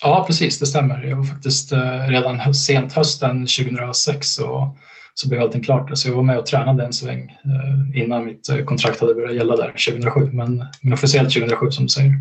Ja, 0.02 0.24
precis, 0.28 0.60
det 0.60 0.66
stämmer. 0.66 1.04
Jag 1.04 1.18
var 1.18 1.24
faktiskt 1.24 1.72
eh, 1.72 2.08
redan 2.08 2.54
sent 2.54 2.94
hösten 2.94 3.48
2006 3.48 4.28
så, 4.28 4.78
så 5.14 5.30
blev 5.30 5.42
allting 5.42 5.64
klart. 5.64 5.98
Så 5.98 6.10
jag 6.10 6.16
var 6.16 6.24
med 6.24 6.38
och 6.38 6.46
tränade 6.46 6.86
en 6.86 6.94
sväng 6.94 7.38
eh, 7.46 8.02
innan 8.02 8.26
mitt 8.26 8.50
eh, 8.50 8.66
kontrakt 8.66 9.02
hade 9.02 9.14
börjat 9.14 9.36
gälla 9.36 9.56
där 9.56 9.68
2007, 9.68 10.30
men, 10.34 10.66
men 10.82 10.94
officiellt 10.94 11.34
2007 11.34 11.72
som 11.72 11.86
du 11.86 11.90
säger. 11.90 12.14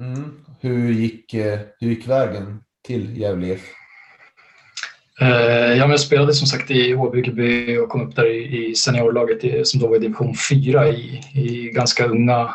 Mm. 0.00 0.30
Hur, 0.60 0.92
gick, 0.92 1.34
hur 1.80 1.88
gick 1.88 2.08
vägen 2.08 2.60
till 2.86 3.18
Gävle? 3.18 3.58
Ja, 5.18 5.78
men 5.78 5.90
jag 5.90 6.00
spelade 6.00 6.34
som 6.34 6.46
sagt 6.46 6.70
i 6.70 6.92
HBGB 6.92 7.78
och 7.78 7.88
kom 7.88 8.00
upp 8.00 8.16
där 8.16 8.26
i 8.54 8.74
seniorlaget 8.74 9.68
som 9.68 9.80
då 9.80 9.88
var 9.88 9.96
i 9.96 9.98
division 9.98 10.34
4 10.50 10.88
i, 10.88 11.20
i 11.34 11.70
ganska 11.74 12.06
unga 12.06 12.50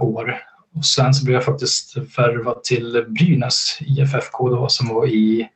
år. 0.00 0.38
Och 0.78 0.84
sen 0.84 1.14
så 1.14 1.24
blev 1.24 1.34
jag 1.34 1.44
faktiskt 1.44 1.96
värvad 1.96 2.64
till 2.64 3.04
Brynäs 3.08 3.78
IFFK 3.80 4.48
då, 4.48 4.68
som 4.68 4.88
var 4.88 5.06
i, 5.06 5.48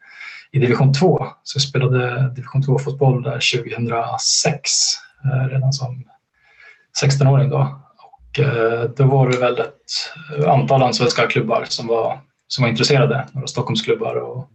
i 0.52 0.58
division 0.58 0.92
2. 0.94 1.26
Så 1.42 1.56
jag 1.56 1.62
spelade 1.62 2.32
division 2.34 2.62
2-fotboll 2.62 3.22
där 3.22 3.40
2006, 3.62 4.70
eh, 5.24 5.48
redan 5.48 5.72
som 5.72 6.04
16-åring. 7.02 7.50
Då. 7.50 7.82
Och, 7.98 8.38
eh, 8.38 8.90
då 8.96 9.04
var 9.04 9.28
det 9.28 9.38
väl 9.38 9.58
ett 9.58 10.46
antal 10.46 10.82
allsvenska 10.82 11.26
klubbar 11.26 11.64
som 11.68 11.86
var, 11.86 12.20
som 12.48 12.62
var 12.62 12.68
intresserade. 12.68 13.26
Några 13.32 13.46
Stockholmsklubbar 13.46 14.14
och, 14.14 14.48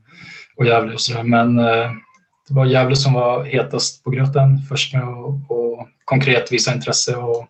och 0.57 0.65
Gävle 0.65 0.93
och 0.93 1.01
sådär. 1.01 1.23
Men 1.23 1.59
eh, 1.59 1.91
det 2.47 2.53
var 2.53 2.65
Gävle 2.65 2.95
som 2.95 3.13
var 3.13 3.43
hetast 3.43 4.03
på 4.03 4.09
gröten 4.09 4.61
först 4.69 4.93
med 4.93 5.03
att 5.03 5.87
konkret 6.05 6.51
visa 6.51 6.73
intresse 6.73 7.15
och 7.15 7.47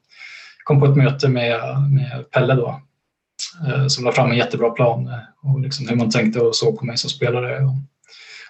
kom 0.64 0.80
på 0.80 0.86
ett 0.86 0.98
möte 0.98 1.30
med, 1.30 1.60
med 1.92 2.32
Pelle 2.32 2.54
då, 2.54 2.82
eh, 3.68 3.88
som 3.88 4.06
la 4.06 4.12
fram 4.12 4.32
en 4.32 4.38
jättebra 4.38 4.70
plan 4.70 5.08
eh, 5.08 5.52
och 5.52 5.60
liksom 5.60 5.88
hur 5.88 5.96
man 5.96 6.10
tänkte 6.10 6.40
och 6.40 6.56
såg 6.56 6.80
på 6.80 6.86
mig 6.86 6.98
som 6.98 7.10
spelare. 7.10 7.60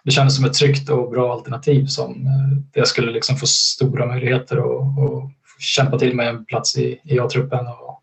Det 0.07 0.11
kändes 0.11 0.35
som 0.35 0.45
ett 0.45 0.53
tryggt 0.53 0.89
och 0.89 1.11
bra 1.11 1.33
alternativ 1.33 1.85
som 1.85 2.11
eh, 2.11 2.57
jag 2.73 2.87
skulle 2.87 3.11
liksom 3.11 3.35
få 3.37 3.47
stora 3.47 4.05
möjligheter 4.05 4.59
och, 4.59 5.03
och 5.03 5.31
kämpa 5.59 5.99
till 5.99 6.15
mig 6.15 6.27
en 6.27 6.45
plats 6.45 6.77
i, 6.77 6.99
i 7.03 7.19
A-truppen 7.19 7.67
och, 7.67 8.01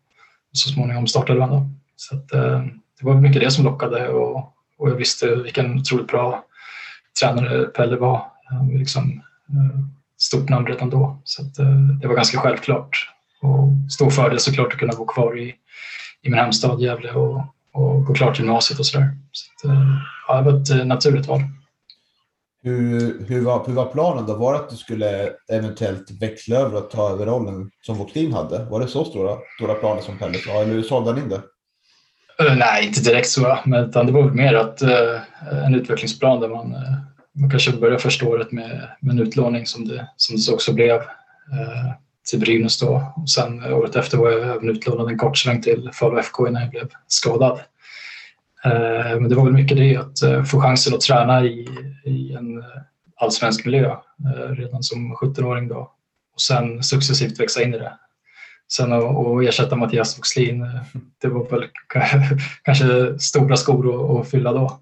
så 0.51 0.69
småningom 0.69 1.07
startade 1.07 1.39
då. 1.39 1.69
Så 1.95 2.15
att, 2.15 2.33
eh, 2.33 2.63
det 2.99 3.05
var 3.05 3.15
mycket 3.15 3.41
det 3.41 3.51
som 3.51 3.65
lockade 3.65 4.09
och, 4.09 4.37
och 4.77 4.89
jag 4.89 4.95
visste 4.95 5.35
vilken 5.35 5.79
otroligt 5.79 6.07
bra 6.07 6.45
tränare 7.21 7.65
Pelle 7.65 7.95
var. 7.95 8.21
Liksom, 8.77 9.21
eh, 9.49 9.79
stort 10.17 10.49
namn 10.49 10.67
redan 10.67 10.89
då. 10.89 11.21
Så 11.23 11.41
att, 11.41 11.59
eh, 11.59 11.79
det 12.01 12.07
var 12.07 12.15
ganska 12.15 12.39
självklart. 12.39 13.09
Och 13.41 13.91
stor 13.91 14.09
fördel 14.09 14.39
såklart 14.39 14.73
att 14.73 14.79
kunna 14.79 14.95
bo 14.97 15.05
kvar 15.05 15.39
i, 15.39 15.49
i 16.21 16.29
min 16.29 16.39
hemstad 16.39 16.81
Gävle 16.81 17.11
och, 17.11 17.45
och 17.73 18.05
gå 18.05 18.13
klart 18.13 18.39
gymnasiet 18.39 18.79
och 18.79 18.85
sådär. 18.85 19.17
Så 19.31 19.51
att, 19.51 19.73
eh, 19.73 19.97
ja, 20.27 20.41
det 20.41 20.51
var 20.51 20.81
ett 20.81 20.87
naturligt 20.87 21.27
val. 21.27 21.41
Hur, 22.65 23.25
hur, 23.27 23.41
var, 23.41 23.67
hur 23.67 23.73
var 23.73 23.85
planen 23.85 24.25
då? 24.25 24.33
Var 24.33 24.53
det 24.53 24.59
att 24.59 24.69
du 24.69 24.75
skulle 24.75 25.29
eventuellt 25.51 26.11
växla 26.21 26.55
över 26.55 26.77
och 26.77 26.89
ta 26.89 27.11
över 27.11 27.25
rollen 27.25 27.71
som 27.81 27.97
Voxlin 27.97 28.33
hade? 28.33 28.65
Var 28.65 28.79
det 28.79 28.87
så 28.87 29.05
stora, 29.05 29.37
stora 29.57 29.73
planer 29.73 30.01
som 30.01 30.17
Pelle 30.17 30.37
sa, 30.37 30.51
eller 30.51 30.81
sålde 30.81 31.11
han 31.11 31.19
in 31.19 31.29
det? 31.29 31.41
Uh, 32.43 32.57
nej, 32.57 32.87
inte 32.87 33.01
direkt 33.01 33.29
så, 33.29 33.57
men 33.65 33.91
det 33.91 34.11
var 34.11 34.29
mer 34.29 34.53
att 34.53 34.83
uh, 34.83 35.65
en 35.65 35.75
utvecklingsplan 35.75 36.39
där 36.39 36.49
man, 36.49 36.65
uh, 36.75 36.93
man 37.35 37.49
kanske 37.49 37.71
börjar 37.71 37.97
första 37.97 38.27
året 38.27 38.51
med, 38.51 38.89
med 38.99 39.11
en 39.11 39.19
utlåning 39.19 39.65
som 39.65 39.87
det, 39.87 40.07
som 40.17 40.35
det 40.35 40.53
också 40.53 40.73
blev 40.73 41.01
till 42.29 42.39
Brynäs 42.39 42.79
då. 42.79 43.13
Och 43.15 43.29
sen 43.29 43.73
året 43.73 43.95
efter 43.95 44.17
var 44.17 44.31
jag 44.31 44.55
även 44.55 44.69
utlånad 44.69 45.09
en 45.09 45.17
kort 45.17 45.37
sväng 45.37 45.61
till 45.61 45.89
Falu 45.93 46.19
FK 46.19 46.47
innan 46.47 46.61
jag 46.61 46.71
blev 46.71 46.87
skadad. 47.07 47.59
Eh, 48.65 49.19
men 49.19 49.29
det 49.29 49.35
var 49.35 49.43
väl 49.43 49.53
mycket 49.53 49.77
det 49.77 49.97
att 49.97 50.21
eh, 50.21 50.43
få 50.43 50.61
chansen 50.61 50.93
att 50.93 51.01
träna 51.01 51.45
i, 51.45 51.67
i 52.05 52.33
en 52.33 52.57
eh, 52.57 52.65
allsvensk 53.15 53.65
miljö 53.65 53.91
eh, 54.25 54.51
redan 54.51 54.83
som 54.83 55.15
17-åring 55.15 55.67
då 55.67 55.91
och 56.33 56.41
sen 56.41 56.83
successivt 56.83 57.39
växa 57.39 57.63
in 57.63 57.73
i 57.73 57.77
det. 57.77 57.97
Sen 58.73 58.93
att 58.93 59.43
ersätta 59.43 59.75
Mattias 59.75 60.17
Voxlin, 60.17 60.63
eh, 60.63 60.81
det 61.21 61.27
var 61.27 61.49
väl 61.49 61.65
kanske 62.63 63.19
stora 63.19 63.57
skor 63.57 64.21
att, 64.21 64.29
fylla 64.29 64.53
då. 64.53 64.79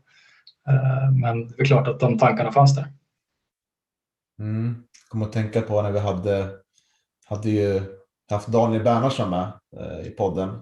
Men 1.22 1.48
det 1.48 1.62
är 1.62 1.66
klart 1.66 1.88
att 1.88 2.00
de 2.00 2.18
tankarna 2.18 2.52
fanns 2.52 2.76
där. 2.76 2.88
Mm. 4.40 4.84
Jag 5.04 5.10
kommer 5.10 5.26
att 5.26 5.32
tänka 5.32 5.62
på 5.62 5.82
när 5.82 5.92
vi 5.92 6.00
hade 6.00 6.50
hade 7.26 7.50
ju 7.50 7.82
haft 8.30 8.48
Daniel 8.48 8.84
Bernhardsson 8.84 9.30
med 9.30 9.52
i 10.06 10.10
podden. 10.10 10.62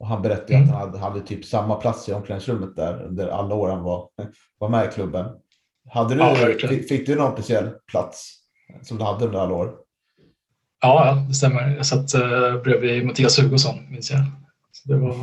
Och 0.00 0.06
han 0.06 0.22
berättade 0.22 0.54
mm. 0.54 0.68
att 0.68 0.74
han 0.74 0.80
hade, 0.80 0.98
hade, 0.98 1.20
typ 1.20 1.44
samma 1.44 1.74
plats 1.74 2.08
i 2.08 2.12
omklädningsrummet 2.12 2.76
där 2.76 3.02
under 3.02 3.28
alla 3.28 3.54
år 3.54 3.68
han 3.68 3.82
var, 3.82 4.08
var 4.58 4.68
med 4.68 4.88
i 4.88 4.92
klubben. 4.92 5.26
Hade 5.90 6.14
du, 6.14 6.20
ja, 6.20 6.34
fick, 6.68 6.88
fick, 6.88 7.06
du 7.06 7.14
någon 7.14 7.32
speciell 7.32 7.70
plats 7.90 8.36
som 8.82 8.98
du 8.98 9.04
hade 9.04 9.24
under 9.24 9.38
alla 9.38 9.54
år? 9.54 9.74
Ja, 10.80 11.24
det 11.28 11.34
stämmer. 11.34 11.76
Jag 11.76 11.86
satt 11.86 12.14
uh, 12.14 12.62
bredvid 12.62 13.06
Mattias 13.06 13.38
Hugosson, 13.38 13.90
minns 13.90 14.10
jag. 14.10 14.20
Så 14.72 14.92
det, 14.92 14.98
var, 14.98 15.16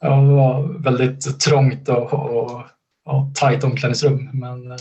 ja, 0.00 0.16
det 0.16 0.34
var 0.34 0.62
väldigt 0.62 1.40
trångt 1.40 1.88
och, 1.88 2.12
och, 2.12 2.62
och 3.04 3.34
tajt 3.34 3.64
omklädningsrum. 3.64 4.30
Men 4.32 4.66
uh, 4.66 4.76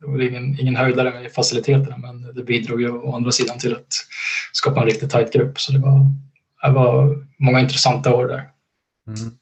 det 0.00 0.06
var 0.06 0.22
ingen, 0.22 0.60
ingen 0.60 0.76
höjdare 0.76 1.10
med 1.10 1.32
faciliteterna 1.32 1.96
men 1.96 2.34
det 2.34 2.44
bidrog 2.44 2.80
ju 2.80 2.90
å 2.90 3.16
andra 3.16 3.30
sidan 3.30 3.58
till 3.58 3.72
att 3.72 3.92
skapa 4.52 4.80
en 4.80 4.86
riktigt 4.86 5.10
tajt 5.10 5.32
grupp. 5.32 5.60
Så 5.60 5.72
det 5.72 5.78
var, 5.78 6.00
det 6.68 6.74
var 6.74 7.26
många 7.38 7.60
intressanta 7.60 8.14
år 8.14 8.28
där. 8.28 8.50
Mm. 9.06 9.38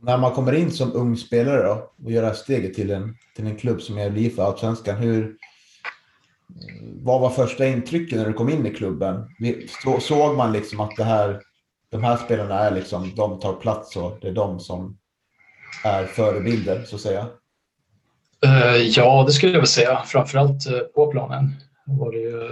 När 0.00 0.18
man 0.18 0.32
kommer 0.32 0.52
in 0.52 0.70
som 0.70 0.92
ung 0.92 1.16
spelare 1.16 1.62
då, 1.62 1.92
och 2.04 2.12
gör 2.12 2.22
det 2.22 2.28
här 2.28 2.34
steget 2.34 2.74
till 2.74 2.90
en, 2.90 3.16
till 3.36 3.46
en 3.46 3.56
klubb 3.56 3.82
som 3.82 3.98
är 3.98 4.30
för 4.30 4.42
Allsvenskan, 4.42 4.96
hur, 4.96 5.36
vad 7.02 7.20
var 7.20 7.30
första 7.30 7.66
intrycket 7.66 8.18
när 8.18 8.26
du 8.26 8.32
kom 8.32 8.48
in 8.48 8.66
i 8.66 8.74
klubben? 8.74 9.28
såg 10.00 10.36
man 10.36 10.52
liksom 10.52 10.80
att 10.80 10.96
det 10.96 11.04
här, 11.04 11.40
de 11.90 12.04
här 12.04 12.16
spelarna 12.16 12.58
är 12.58 12.70
liksom, 12.70 13.14
de 13.16 13.40
tar 13.40 13.52
plats 13.52 13.96
och 13.96 14.18
det 14.20 14.28
är 14.28 14.32
de 14.32 14.60
som 14.60 14.98
är 15.84 16.04
förebilder 16.04 16.82
så 16.82 16.96
att 16.96 17.02
säga? 17.02 17.26
Eh, 18.44 18.76
ja, 18.76 19.24
det 19.26 19.32
skulle 19.32 19.52
jag 19.52 19.60
väl 19.60 19.66
säga. 19.66 20.02
Framförallt 20.06 20.66
eh, 20.66 20.78
på 20.78 21.10
planen 21.10 21.54
var 21.86 22.12
det 22.12 22.18
ju 22.18 22.46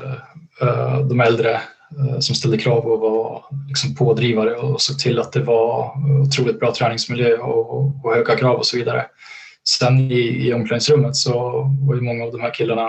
eh, 0.60 1.06
de 1.06 1.20
äldre 1.20 1.60
Eh, 1.98 2.18
som 2.18 2.34
ställde 2.34 2.58
krav 2.58 2.86
och 2.86 3.00
var 3.00 3.44
liksom 3.68 3.94
pådrivare 3.94 4.54
och 4.54 4.80
såg 4.80 4.98
till 4.98 5.18
att 5.18 5.32
det 5.32 5.42
var 5.42 5.92
otroligt 6.26 6.60
bra 6.60 6.74
träningsmiljö 6.74 7.36
och, 7.36 8.04
och 8.04 8.14
höga 8.14 8.36
krav 8.36 8.56
och 8.56 8.66
så 8.66 8.76
vidare. 8.76 9.06
Sen 9.78 10.10
i, 10.10 10.48
i 10.48 10.54
omklädningsrummet 10.54 11.16
så 11.16 11.32
var 11.86 11.94
ju 11.94 12.00
många 12.00 12.24
av 12.24 12.32
de 12.32 12.40
här 12.40 12.54
killarna 12.54 12.88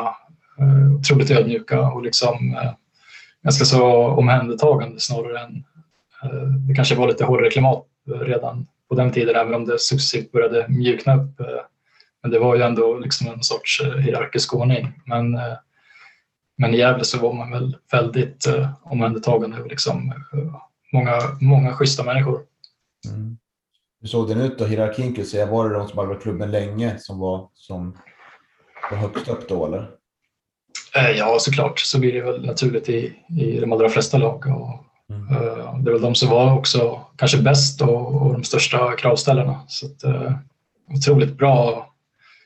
eh, 0.60 0.96
otroligt 1.00 1.32
ödmjuka 1.32 1.82
och 1.82 2.04
liksom 2.04 2.58
eh, 2.64 2.72
ganska 3.44 3.66
så 3.66 4.08
omhändertagande 4.08 5.00
snarare 5.00 5.40
än 5.40 5.64
det 6.68 6.76
kanske 6.76 6.96
var 6.96 7.08
lite 7.08 7.26
hårdare 7.26 7.50
klimat 7.50 7.86
redan 8.22 8.68
på 8.90 8.96
den 8.96 9.12
tiden 9.12 9.36
även 9.36 9.54
om 9.54 9.66
det 9.66 9.80
successivt 9.80 10.32
började 10.32 10.66
mjukna 10.70 11.16
upp 11.16 11.42
men 12.24 12.32
det 12.32 12.40
var 12.40 12.56
ju 12.56 12.62
ändå 12.62 13.00
liksom 13.00 13.28
en 13.28 13.44
sorts 13.44 13.82
eh, 13.82 13.98
hierarkisk 13.98 14.54
ordning. 14.54 14.94
Men, 15.06 15.36
eh, 15.36 15.54
men 16.58 16.74
i 16.74 16.78
Gävle 16.78 17.04
så 17.04 17.20
var 17.20 17.34
man 17.34 17.52
väl 17.52 17.78
väldigt 17.92 18.48
eh, 18.48 18.70
omhändertagande 18.84 19.62
och 19.62 19.68
liksom, 19.68 20.14
många, 20.94 21.20
många 21.42 21.74
schyssta 21.74 22.04
människor. 22.04 22.42
Mm. 23.08 23.38
Hur 24.02 24.08
såg 24.08 24.28
den 24.28 24.42
ut 24.42 24.60
då, 24.60 24.66
hierarkin? 24.66 25.16
Kan 25.16 25.26
säga, 25.26 25.46
var 25.46 25.70
det 25.70 25.76
de 25.76 25.88
som 25.88 25.98
hade 25.98 26.10
varit 26.10 26.22
klubben 26.22 26.52
länge 26.52 26.96
som 27.00 27.20
var, 27.20 27.50
som 27.54 27.98
var 28.92 28.98
högst 28.98 29.28
upp 29.28 29.50
då 29.50 29.66
eller? 29.66 29.90
Ja, 31.16 31.38
såklart 31.40 31.80
så 31.80 32.00
blir 32.00 32.14
det 32.14 32.22
väl 32.22 32.46
naturligt 32.46 32.90
i, 32.90 33.14
i 33.40 33.60
de 33.60 33.72
allra 33.72 33.90
flesta 33.90 34.18
lag. 34.18 34.46
Och, 34.46 34.84
mm. 35.16 35.84
Det 35.84 35.90
är 35.90 35.94
väl 35.94 36.02
de 36.02 36.16
som 36.16 36.30
var 36.30 36.58
också 36.58 37.02
kanske 37.18 37.42
bäst 37.42 37.82
och, 37.82 38.22
och 38.22 38.34
de 38.34 38.44
största 38.44 38.96
kravställarna. 38.96 39.60
Så 39.68 39.86
att, 39.86 40.04
otroligt 40.96 41.38
bra 41.38 41.93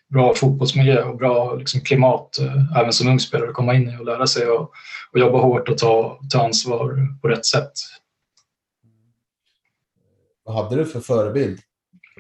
bra 0.10 0.34
fotbollsmiljö 0.36 1.04
och 1.04 1.18
bra 1.18 1.56
liksom, 1.56 1.82
klimat 1.82 2.40
eh, 2.40 2.80
även 2.80 2.94
som 2.94 3.08
ung 3.08 3.20
spelare 3.20 3.50
att 3.50 3.56
komma 3.56 3.74
in 3.74 3.90
i 3.90 3.98
och 3.98 4.06
lära 4.06 4.28
sig 4.28 4.48
och, 4.48 4.72
och 5.12 5.20
jobba 5.20 5.42
hårt 5.42 5.70
och 5.70 5.78
ta, 5.78 6.20
ta 6.30 6.44
ansvar 6.44 7.08
på 7.22 7.28
rätt 7.28 7.46
sätt. 7.46 7.72
Vad 10.44 10.56
hade 10.56 10.76
du 10.76 10.86
för 10.86 11.00
förebild 11.00 11.60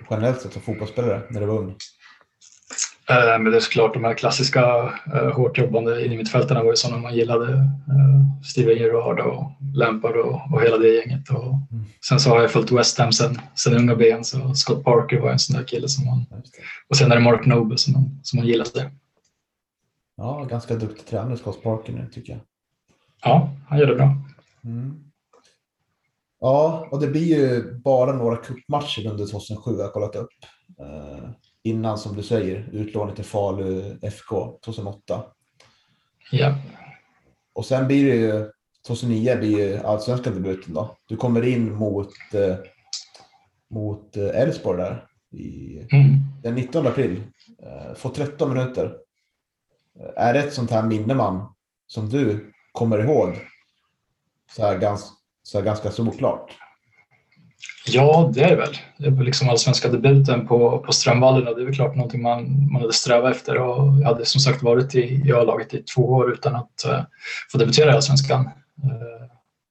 generellt 0.09 0.41
sett 0.41 0.53
som 0.53 0.61
fotbollsspelare 0.61 1.21
när 1.29 1.41
du 1.41 1.47
var 1.47 1.57
ung? 1.57 1.75
Eh, 3.09 3.39
men 3.39 3.51
det 3.51 3.57
är 3.57 3.59
såklart 3.59 3.93
de 3.93 4.03
här 4.03 4.13
klassiska 4.13 4.93
eh, 5.13 5.31
hårt 5.31 5.57
jobbande 5.57 6.05
innermittfältarna 6.05 6.63
var 6.63 6.69
ju 6.69 6.75
sådana 6.75 7.01
man 7.01 7.15
gillade. 7.15 7.53
Eh, 7.53 8.41
Steven 8.43 8.77
Gerrard 8.77 9.19
och 9.19 9.51
Lampard 9.73 10.15
och, 10.15 10.41
och 10.53 10.61
hela 10.61 10.77
det 10.77 10.87
gänget. 10.87 11.29
Och 11.29 11.43
mm. 11.43 11.85
Sen 12.07 12.19
så 12.19 12.29
har 12.29 12.41
jag 12.41 12.51
följt 12.51 12.71
West 12.71 12.97
Ham 12.97 13.11
sen, 13.11 13.39
sen 13.55 13.73
unga 13.73 13.95
ben 13.95 14.23
så 14.23 14.53
Scott 14.53 14.83
Parker 14.83 15.19
var 15.19 15.31
en 15.31 15.39
sån 15.39 15.57
där 15.57 15.63
kille 15.63 15.87
som 15.89 16.05
man... 16.05 16.25
Och 16.89 16.97
sen 16.97 17.11
är 17.11 17.15
det 17.15 17.21
Mark 17.21 17.45
Noble 17.45 17.77
som 17.77 17.93
man, 17.93 18.19
som 18.23 18.39
man 18.39 18.47
gillade. 18.47 18.91
Ja, 20.17 20.47
ganska 20.49 20.75
duktig 20.75 21.05
tränare 21.05 21.37
Scott 21.37 21.63
Parker 21.63 21.93
nu 21.93 22.07
tycker 22.13 22.33
jag. 22.33 22.41
Ja, 23.23 23.49
han 23.67 23.79
gör 23.79 23.87
det 23.87 23.95
bra. 23.95 24.15
Mm. 24.63 25.03
Ja, 26.39 26.87
och 26.91 26.99
det 26.99 27.07
blir 27.07 27.37
ju 27.37 27.73
bara 27.73 28.13
några 28.13 28.35
cupmatcher 28.35 29.07
under 29.07 29.27
2007 29.27 29.71
jag 29.77 29.83
har 29.83 29.91
kollat 29.91 30.15
upp. 30.15 30.29
Innan, 31.67 31.97
som 31.97 32.15
du 32.15 32.23
säger, 32.23 32.69
utlånad 32.71 33.15
till 33.15 33.25
Falu 33.25 33.97
FK 34.01 34.59
2008. 34.65 35.23
Ja. 36.31 36.55
Och 37.53 37.65
sen 37.65 37.87
blir 37.87 38.05
det 38.05 38.15
ju, 38.15 38.51
2009 38.87 39.37
blir 39.37 39.57
ju 39.59 39.77
allsvenska 39.77 40.29
debuten 40.29 40.73
då. 40.73 40.97
Du 41.05 41.17
kommer 41.17 41.45
in 41.47 41.73
mot 41.75 42.13
eh, 42.33 42.55
mot 43.69 44.17
eh, 44.17 44.41
Elfsborg 44.41 44.77
där 44.77 45.05
i, 45.31 45.77
Mm. 45.91 46.15
den 46.43 46.55
19 46.55 46.87
april. 46.87 47.23
Eh, 47.63 47.93
får 47.95 48.09
13 48.09 48.53
minuter. 48.53 48.97
Är 50.15 50.33
det 50.33 50.39
ett 50.39 50.53
sånt 50.53 50.71
här 50.71 50.83
minne 50.83 51.13
man 51.15 51.55
som 51.87 52.09
du 52.09 52.53
kommer 52.71 52.99
ihåg? 52.99 53.35
Så 54.55 54.61
här, 54.61 54.77
gans, 54.79 55.13
så 55.43 55.57
här 55.57 55.65
ganska 55.65 55.91
solklart. 55.91 56.51
Ja, 57.89 58.31
det 58.33 58.41
är 58.43 58.49
det 58.49 58.55
väl. 58.55 58.77
Det 58.97 59.09
var 59.09 59.23
liksom 59.23 59.49
allsvenska 59.49 59.89
debuten 59.89 60.47
på, 60.47 60.79
på 60.79 60.91
Strömvallen 60.91 61.47
och 61.47 61.55
det 61.55 61.61
är 61.61 61.65
väl 61.65 61.75
klart 61.75 61.95
någonting 61.95 62.21
man, 62.21 62.71
man 62.71 62.81
hade 62.81 62.93
strävat 62.93 63.35
efter. 63.35 63.57
Och 63.57 64.01
jag 64.01 64.07
hade 64.07 64.25
som 64.25 64.41
sagt 64.41 64.63
varit 64.63 64.95
i, 64.95 65.21
i 65.25 65.31
A-laget 65.31 65.73
i 65.73 65.83
två 65.83 66.01
år 66.01 66.33
utan 66.33 66.55
att 66.55 66.85
uh, 66.87 67.01
få 67.51 67.57
debutera 67.57 67.91
i 67.91 67.95
allsvenskan. 67.95 68.39
Uh, 68.83 69.27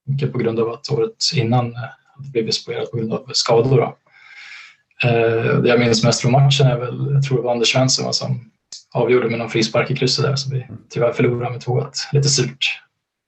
mycket 0.07 0.33
på 0.33 0.39
grund 0.39 0.61
av 0.61 0.69
att 0.69 0.91
året 0.91 1.17
innan 1.35 1.67
uh, 1.67 1.79
hade 2.17 2.31
blivit 2.31 2.55
spoilerad 2.55 2.91
på 2.91 2.97
grund 2.97 3.13
av 3.13 3.31
skador. 3.33 3.77
Då. 3.77 3.97
Uh, 5.09 5.61
det 5.61 5.69
jag 5.69 5.81
minns 5.81 6.05
mest 6.05 6.21
från 6.21 6.33
matchen 6.33 6.67
är 6.67 6.79
väl, 6.79 7.11
jag 7.13 7.23
tror 7.23 7.37
det 7.37 7.43
var 7.43 7.53
Anders 7.53 7.73
Svensson 7.73 8.15
som 8.15 8.51
avgjorde 8.95 9.31
med 9.31 9.39
någon 9.39 9.51
frispark 9.51 9.91
i 9.91 9.97
krysset 9.97 10.25
där 10.25 10.37
som 10.37 10.53
vi 10.53 10.67
tyvärr 10.91 11.13
förlorade 11.13 11.51
med 11.51 11.61
2-1. 11.61 11.91
Lite 12.13 12.29
surt. 12.29 12.81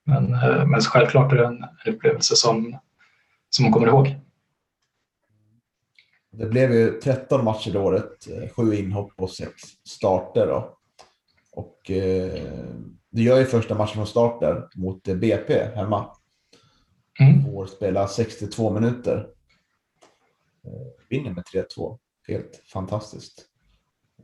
Men, 0.06 0.34
uh, 0.34 0.66
men 0.66 0.80
självklart 0.80 1.32
är 1.32 1.36
det 1.36 1.46
en, 1.46 1.64
en 1.84 1.94
upplevelse 1.94 2.36
som, 2.36 2.78
som 3.50 3.62
man 3.62 3.72
kommer 3.72 3.86
ihåg. 3.86 4.16
Det 6.38 6.46
blev 6.46 6.72
ju 6.72 7.00
13 7.00 7.44
matcher 7.44 7.72
det 7.72 7.78
året, 7.78 8.28
eh, 8.28 8.48
sju 8.48 8.74
inhopp 8.74 9.12
och 9.16 9.30
sex 9.30 9.52
starter. 9.88 10.46
Då. 10.46 10.78
Och 11.52 11.90
eh, 11.90 12.42
du 13.10 13.22
gör 13.22 13.38
ju 13.38 13.44
första 13.44 13.74
matchen 13.74 13.94
från 13.94 14.06
start 14.06 14.40
där 14.40 14.68
mot 14.74 15.08
eh, 15.08 15.16
BP 15.16 15.64
hemma. 15.74 16.10
Mm. 17.20 17.44
Får 17.44 17.66
spela 17.66 18.08
62 18.08 18.70
minuter. 18.70 19.26
Eh, 20.64 21.08
vinner 21.08 21.30
med 21.30 21.44
3-2. 21.76 21.98
Helt 22.28 22.62
fantastiskt. 22.72 23.44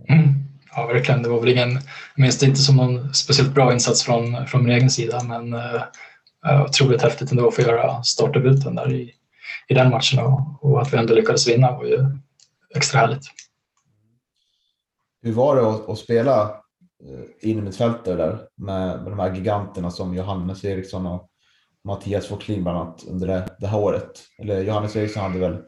Mm. 0.08 0.28
Ja, 0.76 0.86
verkligen. 0.86 1.22
Det 1.22 1.28
var 1.28 1.40
väl 1.40 1.48
ingen, 1.48 1.78
det 2.16 2.42
inte 2.42 2.60
som 2.60 2.76
någon 2.76 3.14
speciellt 3.14 3.54
bra 3.54 3.72
insats 3.72 4.02
från, 4.02 4.46
från 4.46 4.64
min 4.64 4.72
egen 4.72 4.90
sida, 4.90 5.22
men 5.24 5.54
uh, 5.54 6.62
otroligt 6.68 7.02
häftigt 7.02 7.30
ändå 7.30 7.48
att 7.48 7.54
få 7.54 7.62
göra 7.62 8.02
startdebuten 8.02 8.74
där 8.74 8.92
i, 8.92 9.14
i 9.68 9.74
den 9.74 9.90
matchen 9.90 10.18
och, 10.18 10.64
och 10.64 10.82
att 10.82 10.92
vi 10.92 10.98
ändå 10.98 11.14
lyckades 11.14 11.48
vinna 11.48 11.72
var 11.72 11.84
ju 11.84 11.98
extra 12.76 13.00
härligt. 13.00 13.24
Hur 15.22 15.32
var 15.32 15.56
det 15.56 15.68
att, 15.68 15.88
att 15.88 15.98
spela 15.98 16.42
eh, 16.42 17.50
in 17.50 17.58
i 17.58 17.62
mittfältet 17.62 18.16
där 18.16 18.38
med, 18.56 19.02
med 19.02 19.12
de 19.12 19.18
här 19.18 19.34
giganterna 19.34 19.90
som 19.90 20.14
Johannes 20.14 20.64
Eriksson 20.64 21.06
och 21.06 21.28
Mattias 21.84 22.26
Forslin 22.26 22.62
bland 22.62 22.78
annat 22.78 23.04
under 23.08 23.26
det, 23.26 23.48
det 23.58 23.66
här 23.66 23.78
året? 23.78 24.20
Eller 24.38 24.62
Johannes 24.62 24.96
Eriksson 24.96 25.22
hade 25.22 25.38
väl, 25.38 25.62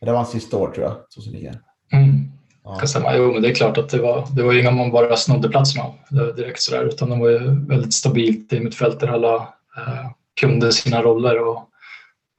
det 0.00 0.06
var 0.06 0.16
hans 0.16 0.30
sista 0.30 0.56
år 0.56 0.70
tror 0.70 0.86
jag, 0.86 1.10
2009. 1.14 1.52
Mm. 1.92 2.32
Ja. 2.64 3.14
Jo, 3.16 3.32
men 3.32 3.42
det 3.42 3.48
är 3.48 3.54
klart 3.54 3.78
att 3.78 3.88
det 3.88 3.98
var, 3.98 4.26
det 4.36 4.42
var 4.42 4.60
inga 4.60 4.70
man 4.70 4.90
bara 4.90 5.16
snodde 5.16 5.48
platsen 5.48 5.82
av 5.82 5.94
direkt 6.36 6.60
sådär, 6.60 6.84
utan 6.84 7.10
de 7.10 7.20
var 7.20 7.28
ju 7.28 7.66
väldigt 7.66 7.94
stabilt 7.94 8.52
i 8.52 8.60
mittfältet 8.60 9.08
alla 9.08 9.36
eh, 9.76 10.10
kunde 10.40 10.72
sina 10.72 11.02
roller 11.02 11.48
och 11.48 11.68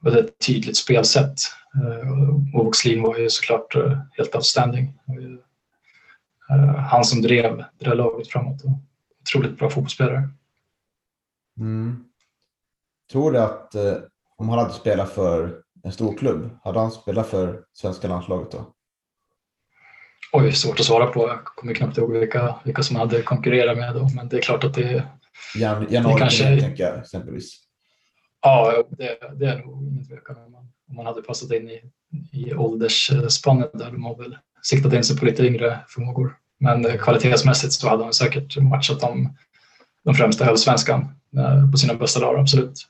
ett 0.06 0.38
tydligt 0.46 0.76
spelsätt. 0.76 1.38
Eh, 1.74 2.10
och 2.10 2.64
Voxlin 2.64 3.02
var 3.02 3.18
ju 3.18 3.30
såklart 3.30 3.76
eh, 3.76 3.98
helt 4.12 4.34
outstanding. 4.34 4.98
Eh, 6.50 6.76
han 6.76 7.04
som 7.04 7.22
drev 7.22 7.56
det 7.56 7.84
där 7.84 7.94
laget 7.94 8.28
framåt. 8.28 8.62
Otroligt 9.20 9.58
bra 9.58 9.70
fotbollsspelare. 9.70 10.28
Mm. 11.58 12.04
Tror 13.12 13.32
du 13.32 13.38
att 13.38 13.74
om 14.36 14.48
han 14.48 14.58
hade 14.58 14.72
spelat 14.72 15.12
för 15.12 15.62
en 15.82 15.92
stor 15.92 16.16
klubb, 16.16 16.58
hade 16.64 16.78
han 16.78 16.90
spelat 16.90 17.28
för 17.28 17.60
svenska 17.72 18.08
landslaget 18.08 18.52
då? 18.52 18.74
Oj, 20.32 20.52
svårt 20.52 20.80
att 20.80 20.86
svara 20.86 21.06
på. 21.06 21.28
Jag 21.28 21.44
kommer 21.44 21.74
knappt 21.74 21.98
ihåg 21.98 22.12
vilka, 22.12 22.54
vilka 22.64 22.82
som 22.82 22.96
hade 22.96 23.22
konkurrerat 23.22 23.78
med 23.78 23.94
då, 23.94 24.08
men 24.16 24.28
det 24.28 24.36
är 24.36 24.40
klart 24.40 24.64
att 24.64 24.74
det, 24.74 25.04
Jan, 25.56 25.86
Jan 25.90 26.04
kanske- 26.04 26.18
kanske... 26.18 26.60
tänker 26.60 26.84
jag 26.84 26.98
exempelvis. 26.98 27.60
Ja, 28.44 28.84
det, 28.90 29.18
det 29.38 29.46
är 29.46 29.58
nog 29.58 29.88
ingen 29.88 30.06
tvekan 30.06 30.36
om 30.36 30.52
man, 30.52 30.72
om 30.88 30.96
man 30.96 31.06
hade 31.06 31.22
passat 31.22 31.52
in 31.52 31.70
i, 31.70 31.80
i 32.32 32.54
åldersspannet 32.54 33.70
där. 33.72 33.90
De 33.90 34.04
har 34.04 34.16
väl 34.16 34.38
siktat 34.62 34.92
in 34.92 35.04
sig 35.04 35.16
på 35.16 35.24
lite 35.24 35.46
yngre 35.46 35.78
förmågor. 35.88 36.36
Men 36.60 36.86
eh, 36.86 36.96
kvalitetsmässigt 36.96 37.72
så 37.72 37.88
hade 37.88 38.04
han 38.04 38.12
säkert 38.12 38.56
matchat 38.56 39.00
de, 39.00 39.36
de 40.04 40.14
främsta 40.14 40.44
i 40.44 40.48
allsvenskan 40.48 41.00
eh, 41.36 41.70
på 41.70 41.76
sina 41.76 41.94
bästa 41.94 42.20
dagar, 42.20 42.40
absolut. 42.40 42.86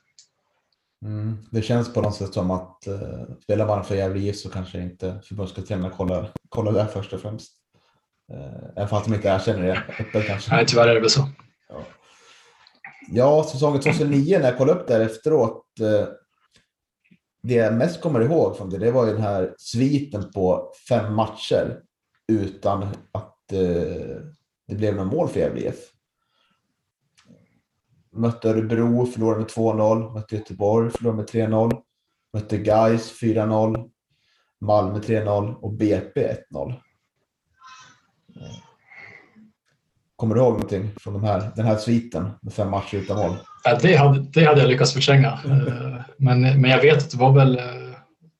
Mm. 1.05 1.37
Det 1.51 1.61
känns 1.61 1.93
på 1.93 2.01
något 2.01 2.15
sätt 2.15 2.33
som 2.33 2.51
att 2.51 2.83
uh, 2.87 3.35
spelar 3.43 3.67
man 3.67 3.83
för 3.83 3.95
Gävle 3.95 4.19
IF 4.19 4.35
så 4.35 4.49
kanske 4.49 4.81
inte 4.81 5.19
förbundskaptenerna 5.23 5.89
kollar, 5.89 6.29
kollar 6.49 6.71
där 6.71 6.85
först 6.85 7.13
och 7.13 7.21
främst. 7.21 7.51
Uh, 8.33 8.69
även 8.75 8.87
fast 8.87 9.05
de 9.05 9.13
inte 9.13 9.27
erkänner 9.27 9.67
det 9.67 9.83
öppet 9.99 10.27
kanske. 10.27 10.55
Nej, 10.55 10.65
tyvärr 10.67 10.87
är 10.87 10.93
det 10.93 10.99
väl 10.99 11.09
så. 11.09 11.29
Ja, 11.69 11.75
Ja, 13.07 13.43
säsongen 13.51 13.81
2009 13.81 14.39
när 14.39 14.45
jag 14.45 14.57
kollade 14.57 14.79
upp 14.79 14.87
där 14.87 14.99
efteråt. 14.99 15.79
Eh, 15.79 16.07
det 17.43 17.53
jag 17.53 17.73
mest 17.73 18.01
kommer 18.01 18.21
ihåg 18.21 18.57
från 18.57 18.69
det, 18.69 18.77
det 18.77 18.91
var 18.91 19.05
ju 19.05 19.13
den 19.13 19.21
här 19.21 19.55
sviten 19.57 20.31
på 20.31 20.73
fem 20.89 21.13
matcher 21.13 21.81
utan 22.27 22.83
att 23.11 23.51
eh, 23.51 24.17
det 24.67 24.75
blev 24.75 24.95
några 24.95 25.11
mål 25.11 25.27
för 25.27 25.39
Gävle 25.39 25.61
IF. 25.61 25.91
Mötte 28.11 28.49
Örebro, 28.49 29.05
förlorade 29.05 29.39
med 29.39 29.49
2-0. 29.49 30.13
Mötte 30.13 30.35
Göteborg, 30.35 30.91
förlorade 30.91 31.17
med 31.17 31.29
3-0. 31.29 31.81
Mötte 32.33 32.57
Gais 32.57 33.21
4-0. 33.21 33.89
Malmö 34.61 34.99
3-0 34.99 35.55
och 35.55 35.73
BP 35.73 36.35
1-0. 36.51 36.73
Kommer 40.15 40.35
du 40.35 40.41
ihåg 40.41 40.53
någonting 40.53 40.91
från 40.99 41.13
de 41.13 41.23
här, 41.23 41.51
den 41.55 41.65
här 41.65 41.77
sviten 41.77 42.29
med 42.41 42.53
fem 42.53 42.69
matcher 42.69 42.97
utan 42.97 43.17
mål? 43.17 43.37
Ja, 43.63 43.77
det, 43.81 43.95
hade, 43.95 44.19
det 44.19 44.45
hade 44.45 44.61
jag 44.61 44.69
lyckats 44.69 44.93
förtränga. 44.93 45.39
Eh, 45.45 46.01
men, 46.17 46.41
men 46.61 46.71
jag 46.71 46.81
vet 46.81 46.97
att 46.97 47.11
det 47.11 47.17
var 47.17 47.31
väl, 47.31 47.57
eh, 47.57 47.63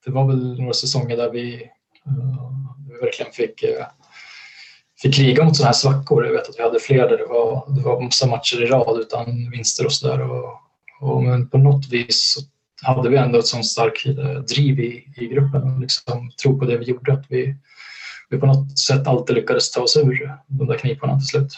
det 0.05 0.11
var 0.11 0.27
väl 0.27 0.59
några 0.59 0.73
säsonger 0.73 1.17
där 1.17 1.31
vi, 1.31 1.53
eh, 2.05 2.51
vi 2.89 3.05
verkligen 3.05 3.31
fick, 3.31 3.63
fick 5.01 5.15
kriga 5.15 5.45
mot 5.45 5.55
sådana 5.55 5.67
här 5.67 5.73
svackor. 5.73 6.25
Jag 6.25 6.33
vet 6.33 6.49
att 6.49 6.59
vi 6.59 6.63
hade 6.63 6.79
fler 6.79 7.09
där 7.09 7.17
det 7.17 7.25
var, 7.25 7.75
det 7.75 7.81
var 7.81 8.01
massa 8.01 8.27
matcher 8.27 8.63
i 8.63 8.65
rad 8.65 8.99
utan 8.99 9.51
vinster 9.51 9.85
och 9.85 9.93
sådär. 9.93 10.21
Och, 10.21 10.59
och, 11.01 11.23
men 11.23 11.49
på 11.49 11.57
något 11.57 11.87
vis 11.89 12.33
så 12.33 12.41
hade 12.87 13.09
vi 13.09 13.17
ändå 13.17 13.39
ett 13.39 13.47
sånt 13.47 13.65
starkt 13.65 14.05
driv 14.47 14.79
i, 14.79 15.13
i 15.17 15.27
gruppen 15.27 15.73
och 15.73 15.79
liksom 15.79 16.31
tro 16.43 16.59
på 16.59 16.65
det 16.65 16.77
vi 16.77 16.85
gjorde. 16.85 17.13
Att 17.13 17.25
vi, 17.29 17.55
vi 18.29 18.37
på 18.37 18.45
något 18.45 18.79
sätt 18.79 19.07
alltid 19.07 19.35
lyckades 19.35 19.71
ta 19.71 19.81
oss 19.81 19.97
ur 19.97 20.37
de 20.47 20.67
där 20.67 20.77
kniporna 20.77 21.17
till 21.17 21.27
slut. 21.27 21.53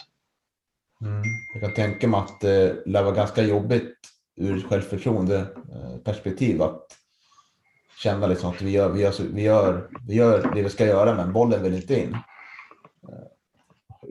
Mm. 1.02 1.22
Jag 1.54 1.62
kan 1.62 1.74
tänka 1.74 2.08
mig 2.08 2.20
att 2.20 2.40
det 2.40 2.86
lär 2.86 3.02
vara 3.02 3.14
ganska 3.14 3.42
jobbigt 3.42 3.94
ur 4.36 4.62
självförtroende 4.68 5.38
eh, 5.38 5.98
perspektiv 6.04 6.62
att 6.62 6.82
känna 8.02 8.26
liksom 8.26 8.50
att 8.50 8.62
vi 8.62 8.70
gör, 8.70 8.88
vi, 8.88 9.02
gör, 9.02 9.12
vi, 9.32 9.42
gör, 9.42 9.88
vi 10.06 10.14
gör 10.14 10.50
det 10.54 10.62
vi 10.62 10.70
ska 10.70 10.86
göra 10.86 11.14
men 11.14 11.32
bollen 11.32 11.62
vill 11.62 11.74
inte 11.74 12.00
in. 12.00 12.12
Eh, 12.12 12.18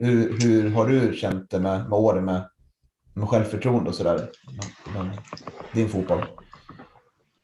Hur, 0.00 0.38
hur 0.40 0.70
har 0.70 0.86
du 0.86 1.16
känt 1.16 1.50
det 1.50 1.60
med, 1.60 1.80
med 1.88 1.92
åren 1.92 2.24
med, 2.24 2.48
med 3.14 3.28
självförtroende 3.28 3.90
och 3.90 3.96
sådär? 3.96 4.30
Din 5.72 5.88
fotboll? 5.88 6.18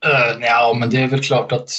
Uh, 0.07 0.40
ja, 0.40 0.77
men 0.79 0.90
det 0.90 1.03
är 1.03 1.09
väl 1.09 1.22
klart 1.22 1.53
att 1.53 1.70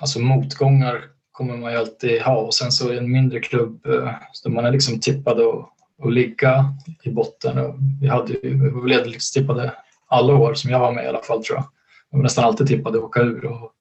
alltså, 0.00 0.18
motgångar 0.20 1.04
kommer 1.34 1.56
man 1.56 1.72
ju 1.72 1.78
alltid 1.78 2.22
ha 2.22 2.36
och 2.36 2.54
sen 2.54 2.72
så 2.72 2.92
i 2.92 2.98
en 2.98 3.12
mindre 3.12 3.40
klubb 3.40 3.86
eh, 3.86 4.10
där 4.44 4.50
man 4.50 4.64
är 4.64 4.70
liksom 4.72 5.00
tippad 5.00 5.40
att, 5.40 5.68
att 6.04 6.12
ligga 6.12 6.74
i 7.02 7.10
botten. 7.10 7.58
Och 7.58 7.74
vi, 8.00 8.08
hade, 8.08 8.32
ju- 8.32 8.40
vi 8.84 8.94
var 8.96 9.04
liksom 9.04 9.42
tippade 9.42 9.72
alla 10.06 10.34
år 10.34 10.54
som 10.54 10.70
jag 10.70 10.78
var 10.80 10.92
med 10.92 11.04
i 11.04 11.08
alla 11.08 11.22
fall 11.22 11.44
tror 11.44 11.58
jag. 11.58 11.68
Vi 12.10 12.16
var 12.18 12.22
nästan 12.22 12.44
alltid 12.44 12.66
tippade 12.66 12.98
att 12.98 13.04
åka 13.04 13.20
ur 13.20 13.44
och 13.44 13.72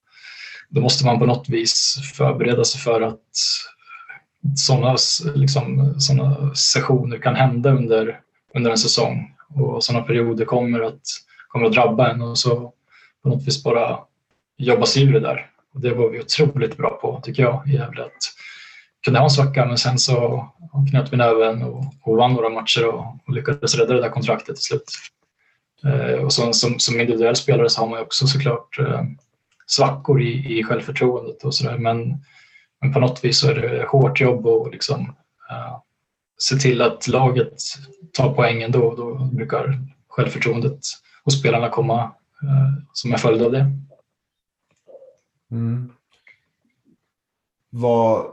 då 0.70 0.82
måste 0.82 1.06
man 1.06 1.20
på 1.20 1.26
något 1.26 1.50
vis 1.50 1.96
förbereda 2.13 2.63
sig 2.63 2.82
för 2.82 3.02
att 3.02 3.20
sådana 4.56 4.96
liksom, 5.36 5.96
såna 6.00 6.56
sessioner 6.56 7.18
kan 7.18 7.36
hända 7.36 7.72
under, 7.72 8.20
under 8.56 8.72
en 8.72 8.78
säsong 8.78 9.36
och 9.56 9.84
sådana 9.84 10.06
perioder 10.06 10.46
kommer 10.46 10.82
att, 10.82 11.02
kommer 11.48 11.66
att 11.66 11.74
drabba 11.74 12.12
en 12.12 12.22
och 12.22 12.38
så 12.38 12.74
på 13.24 13.30
något 13.30 13.48
vis 13.48 13.63
bara 13.63 14.00
jobba 14.58 14.86
sig 14.86 15.04
ur 15.04 15.13
det 15.13 15.20
där. 15.20 15.50
Och 15.73 15.81
det 15.81 15.93
var 15.93 16.09
vi 16.09 16.19
otroligt 16.19 16.77
bra 16.77 16.99
på 17.01 17.21
tycker 17.23 17.43
jag 17.43 17.63
i 17.67 17.73
Gävle. 17.73 18.03
Att 18.03 18.12
kunde 19.03 19.19
ha 19.19 19.25
en 19.25 19.29
svacka 19.29 19.65
men 19.65 19.77
sen 19.77 19.99
så 19.99 20.47
knöt 20.91 21.13
vi 21.13 21.17
näven 21.17 21.63
och, 21.63 21.83
och 22.01 22.17
vann 22.17 22.33
några 22.33 22.49
matcher 22.49 22.88
och, 22.88 23.05
och 23.27 23.33
lyckades 23.33 23.75
rädda 23.75 23.93
det 23.93 24.01
där 24.01 24.09
kontraktet 24.09 24.55
till 24.55 24.63
slut. 24.63 24.91
Eh, 25.86 26.23
och 26.25 26.33
så, 26.33 26.53
som, 26.53 26.79
som 26.79 26.99
individuell 26.99 27.36
spelare 27.36 27.69
så 27.69 27.81
har 27.81 27.88
man 27.88 27.99
ju 27.99 28.05
också 28.05 28.27
såklart 28.27 28.79
eh, 28.79 29.03
svackor 29.65 30.21
i, 30.21 30.59
i 30.59 30.63
självförtroendet 30.63 31.43
och 31.43 31.55
sådär 31.55 31.77
men, 31.77 32.23
men 32.81 32.93
på 32.93 32.99
något 32.99 33.23
vis 33.23 33.39
så 33.39 33.49
är 33.49 33.55
det 33.55 33.86
hårt 33.89 34.21
jobb 34.21 34.47
och 34.47 34.71
liksom 34.71 35.01
eh, 35.49 35.77
se 36.38 36.55
till 36.55 36.81
att 36.81 37.07
laget 37.07 37.53
tar 38.13 38.33
poängen 38.33 38.71
då, 38.71 38.95
då 38.95 39.15
brukar 39.15 39.79
självförtroendet 40.07 40.79
hos 41.23 41.39
spelarna 41.39 41.69
komma 41.69 42.01
eh, 42.43 42.83
som 42.93 43.13
en 43.13 43.19
följd 43.19 43.41
av 43.41 43.51
det. 43.51 43.71
Mm. 45.54 45.92
Vad, 47.70 48.26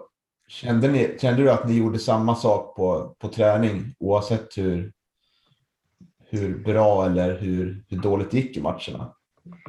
kände, 0.49 0.89
ni, 0.89 1.19
kände 1.21 1.43
du 1.43 1.51
att 1.51 1.69
ni 1.69 1.75
gjorde 1.75 1.99
samma 1.99 2.35
sak 2.35 2.77
på, 2.77 3.17
på 3.19 3.29
träning 3.29 3.95
oavsett 3.99 4.59
hur, 4.59 4.93
hur 6.31 6.59
bra 6.59 7.07
eller 7.07 7.39
hur, 7.39 7.85
hur 7.89 7.99
dåligt 7.99 8.31
det 8.31 8.37
gick 8.37 8.57
i 8.57 8.61
matcherna? 8.61 9.15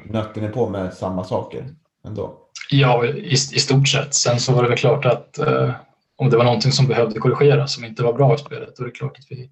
Nötte 0.05 0.41
ni 0.41 0.47
på 0.47 0.69
med 0.69 0.93
samma 0.93 1.23
saker 1.23 1.75
ändå? 2.05 2.37
Ja, 2.69 3.05
i, 3.05 3.31
i 3.33 3.37
stort 3.37 3.87
sett. 3.87 4.13
Sen 4.13 4.39
så 4.39 4.53
var 4.53 4.63
det 4.63 4.69
väl 4.69 4.77
klart 4.77 5.05
att 5.05 5.37
eh, 5.37 5.71
om 6.15 6.29
det 6.29 6.37
var 6.37 6.43
någonting 6.43 6.71
som 6.71 6.87
behövde 6.87 7.19
korrigeras 7.19 7.73
som 7.73 7.85
inte 7.85 8.03
var 8.03 8.13
bra 8.13 8.35
i 8.35 8.37
spelet, 8.37 8.75
då 8.75 8.83
är 8.83 8.87
det 8.87 8.93
klart 8.93 9.17
att 9.19 9.25
vi, 9.29 9.51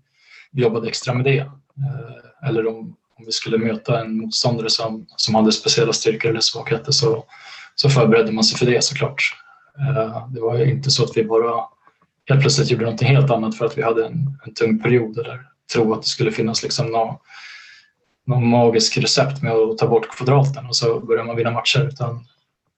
vi 0.51 0.61
jobbade 0.61 0.87
extra 0.87 1.13
med 1.13 1.25
det. 1.25 1.39
Eh, 1.39 2.49
eller 2.49 2.67
om, 2.67 2.95
om 3.17 3.25
vi 3.25 3.31
skulle 3.31 3.57
möta 3.57 4.01
en 4.01 4.17
motståndare 4.17 4.69
som, 4.69 5.05
som 5.15 5.35
hade 5.35 5.51
speciella 5.51 5.93
styrkor 5.93 6.29
eller 6.29 6.39
svagheter 6.39 6.91
så, 6.91 7.25
så 7.81 7.89
förberedde 7.89 8.31
man 8.31 8.43
sig 8.43 8.57
för 8.57 8.65
det 8.65 8.83
såklart. 8.83 9.35
Eh, 9.79 10.27
det 10.29 10.41
var 10.41 10.65
inte 10.65 10.91
så 10.91 11.03
att 11.03 11.17
vi 11.17 11.23
bara 11.23 11.65
helt 12.29 12.41
plötsligt 12.41 12.71
gjorde 12.71 12.83
någonting 12.83 13.07
helt 13.07 13.31
annat 13.31 13.57
för 13.57 13.65
att 13.65 13.77
vi 13.77 13.83
hade 13.83 14.05
en, 14.05 14.39
en 14.45 14.53
tung 14.53 14.79
period 14.79 15.17
eller 15.17 15.41
tro 15.73 15.93
att 15.93 16.01
det 16.01 16.07
skulle 16.07 16.31
finnas 16.31 16.63
liksom 16.63 16.91
någon, 16.91 17.15
någon 18.25 18.47
magisk 18.47 18.97
recept 18.97 19.41
med 19.41 19.51
att 19.51 19.77
ta 19.77 19.87
bort 19.87 20.17
kvadraten 20.17 20.67
och 20.67 20.75
så 20.75 20.99
börjar 20.99 21.23
man 21.23 21.35
vinna 21.35 21.51
matcher 21.51 21.87
utan 21.87 22.25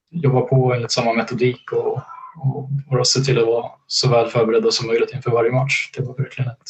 jobba 0.10 0.42
på 0.42 0.74
enligt 0.74 0.92
samma 0.92 1.14
metodik 1.14 1.72
och, 1.72 2.02
och, 2.38 2.70
och 3.00 3.08
se 3.08 3.20
till 3.20 3.40
att 3.40 3.48
vara 3.48 3.72
så 3.88 4.10
väl 4.10 4.30
förberedda 4.30 4.72
som 4.72 4.88
möjligt 4.88 5.14
inför 5.14 5.32
varje 5.32 5.52
match. 5.52 5.92
Det 5.96 6.04
var 6.04 6.18
verkligen 6.18 6.52
ett, 6.52 6.70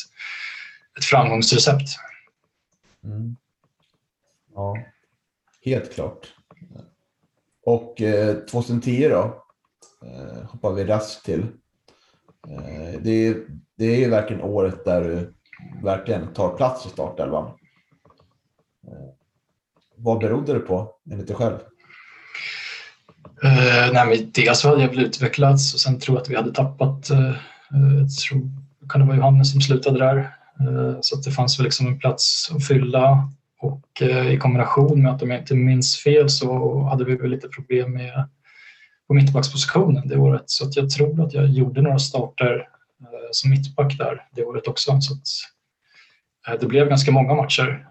ett 0.97 1.05
framgångsrecept. 1.05 1.87
Mm. 3.03 3.35
Ja, 4.55 4.77
helt 5.65 5.95
klart. 5.95 6.27
Och 7.65 8.01
eh, 8.01 8.35
2010 8.35 9.07
då, 9.09 9.43
eh, 10.05 10.43
hoppar 10.49 10.73
vi 10.73 10.83
raskt 10.83 11.25
till. 11.25 11.41
Eh, 12.49 13.01
det, 13.01 13.27
är, 13.27 13.37
det 13.77 13.85
är 13.85 13.99
ju 13.99 14.09
verkligen 14.09 14.41
året 14.41 14.85
där 14.85 15.01
du 15.01 15.33
verkligen 15.83 16.33
tar 16.33 16.57
plats 16.57 16.85
i 16.85 16.89
startelvan. 16.89 17.45
Eh, 18.87 19.09
vad 19.97 20.19
berodde 20.19 20.53
det 20.53 20.59
på 20.59 20.95
enligt 21.11 21.27
dig 21.27 21.35
själv? 21.35 21.57
Uh, 23.43 23.93
nej, 23.93 24.07
men 24.07 24.31
dels 24.31 24.63
hade 24.63 24.81
jag 24.81 24.89
väl 24.89 24.99
utvecklats 24.99 25.73
och 25.73 25.79
sen 25.79 25.99
tror 25.99 26.17
jag 26.17 26.21
att 26.21 26.29
vi 26.29 26.35
hade 26.35 26.53
tappat, 26.53 27.11
uh, 27.11 27.35
jag 27.99 28.09
tror, 28.11 28.41
kan 28.89 29.01
det 29.01 29.07
vara 29.07 29.17
Johannes 29.17 29.51
som 29.51 29.61
slutade 29.61 29.99
där, 29.99 30.17
uh, 30.61 30.97
så 31.01 31.17
att 31.17 31.23
det 31.23 31.31
fanns 31.31 31.59
väl 31.59 31.63
liksom 31.63 31.87
en 31.87 31.99
plats 31.99 32.51
att 32.55 32.67
fylla 32.67 33.31
och 33.61 34.01
eh, 34.01 34.31
i 34.31 34.37
kombination 34.37 35.01
med 35.01 35.11
att 35.11 35.21
om 35.21 35.31
jag 35.31 35.39
inte 35.39 35.55
minns 35.55 35.97
fel 35.97 36.29
så 36.29 36.79
hade 36.83 37.05
vi 37.05 37.15
väl 37.15 37.29
lite 37.29 37.47
problem 37.47 37.93
med 37.93 38.29
på 39.07 39.13
mittbackspositionen 39.13 40.07
det 40.07 40.17
året 40.17 40.43
så 40.45 40.67
att 40.67 40.75
jag 40.75 40.89
tror 40.89 41.23
att 41.23 41.33
jag 41.33 41.49
gjorde 41.49 41.81
några 41.81 41.99
starter 41.99 42.67
eh, 43.01 43.29
som 43.31 43.49
mittback 43.51 43.97
där 43.97 44.25
det 44.31 44.43
året 44.43 44.67
också. 44.67 45.01
Så 45.01 45.13
att, 45.13 45.27
eh, 46.47 46.59
det 46.59 46.67
blev 46.67 46.89
ganska 46.89 47.11
många 47.11 47.35
matcher 47.35 47.87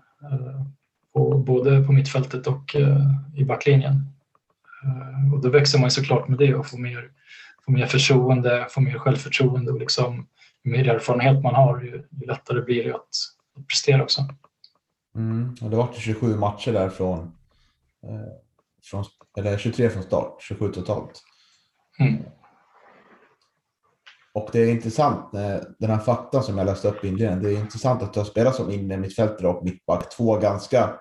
både 1.46 1.82
på 1.82 1.92
mittfältet 1.92 2.46
och 2.46 2.76
i 3.36 3.44
backlinjen. 3.44 4.06
Och 5.32 5.40
då 5.42 5.48
växer 5.48 5.78
man 5.78 5.90
såklart 5.90 6.28
med 6.28 6.38
det 6.38 6.54
och 6.54 6.66
får 6.66 6.78
mer, 6.78 7.10
får 7.64 7.72
mer 7.72 7.86
förtroende, 7.86 8.66
får 8.70 8.80
mer 8.80 8.98
självförtroende 8.98 9.72
och 9.72 9.78
liksom, 9.78 10.26
ju 10.64 10.72
mer 10.72 10.88
erfarenhet 10.88 11.42
man 11.42 11.54
har 11.54 11.80
ju, 11.80 12.02
ju 12.10 12.26
lättare 12.26 12.60
blir 12.60 12.84
det 12.84 12.94
att, 12.94 13.08
att 13.58 13.68
prestera 13.68 14.02
också. 14.02 14.22
Mm. 15.14 15.54
Och 15.62 15.70
det 15.70 15.76
var 15.76 15.92
27 15.92 16.36
matcher 16.36 16.72
där 16.72 16.88
från, 16.88 17.18
eh, 18.02 18.32
från, 18.82 19.04
eller 19.38 19.58
23 19.58 19.90
från 19.90 20.02
start, 20.02 20.36
27 20.42 20.72
totalt. 20.72 21.22
Mm. 22.00 22.22
Och 24.34 24.48
det 24.52 24.58
är 24.58 24.70
intressant, 24.70 25.32
den 25.78 25.90
här 25.90 25.98
faktan 25.98 26.42
som 26.42 26.58
jag 26.58 26.64
läste 26.64 26.88
upp 26.88 27.04
i 27.04 27.08
inledningen, 27.08 27.42
det 27.42 27.50
är 27.52 27.60
intressant 27.60 28.02
att 28.02 28.12
du 28.12 28.20
har 28.20 28.24
spelat 28.24 28.54
som 28.54 28.70
inne 28.70 28.96
mittfältare 28.96 29.48
och 29.48 29.64
mittback, 29.64 30.16
två 30.16 30.36
ganska 30.36 31.00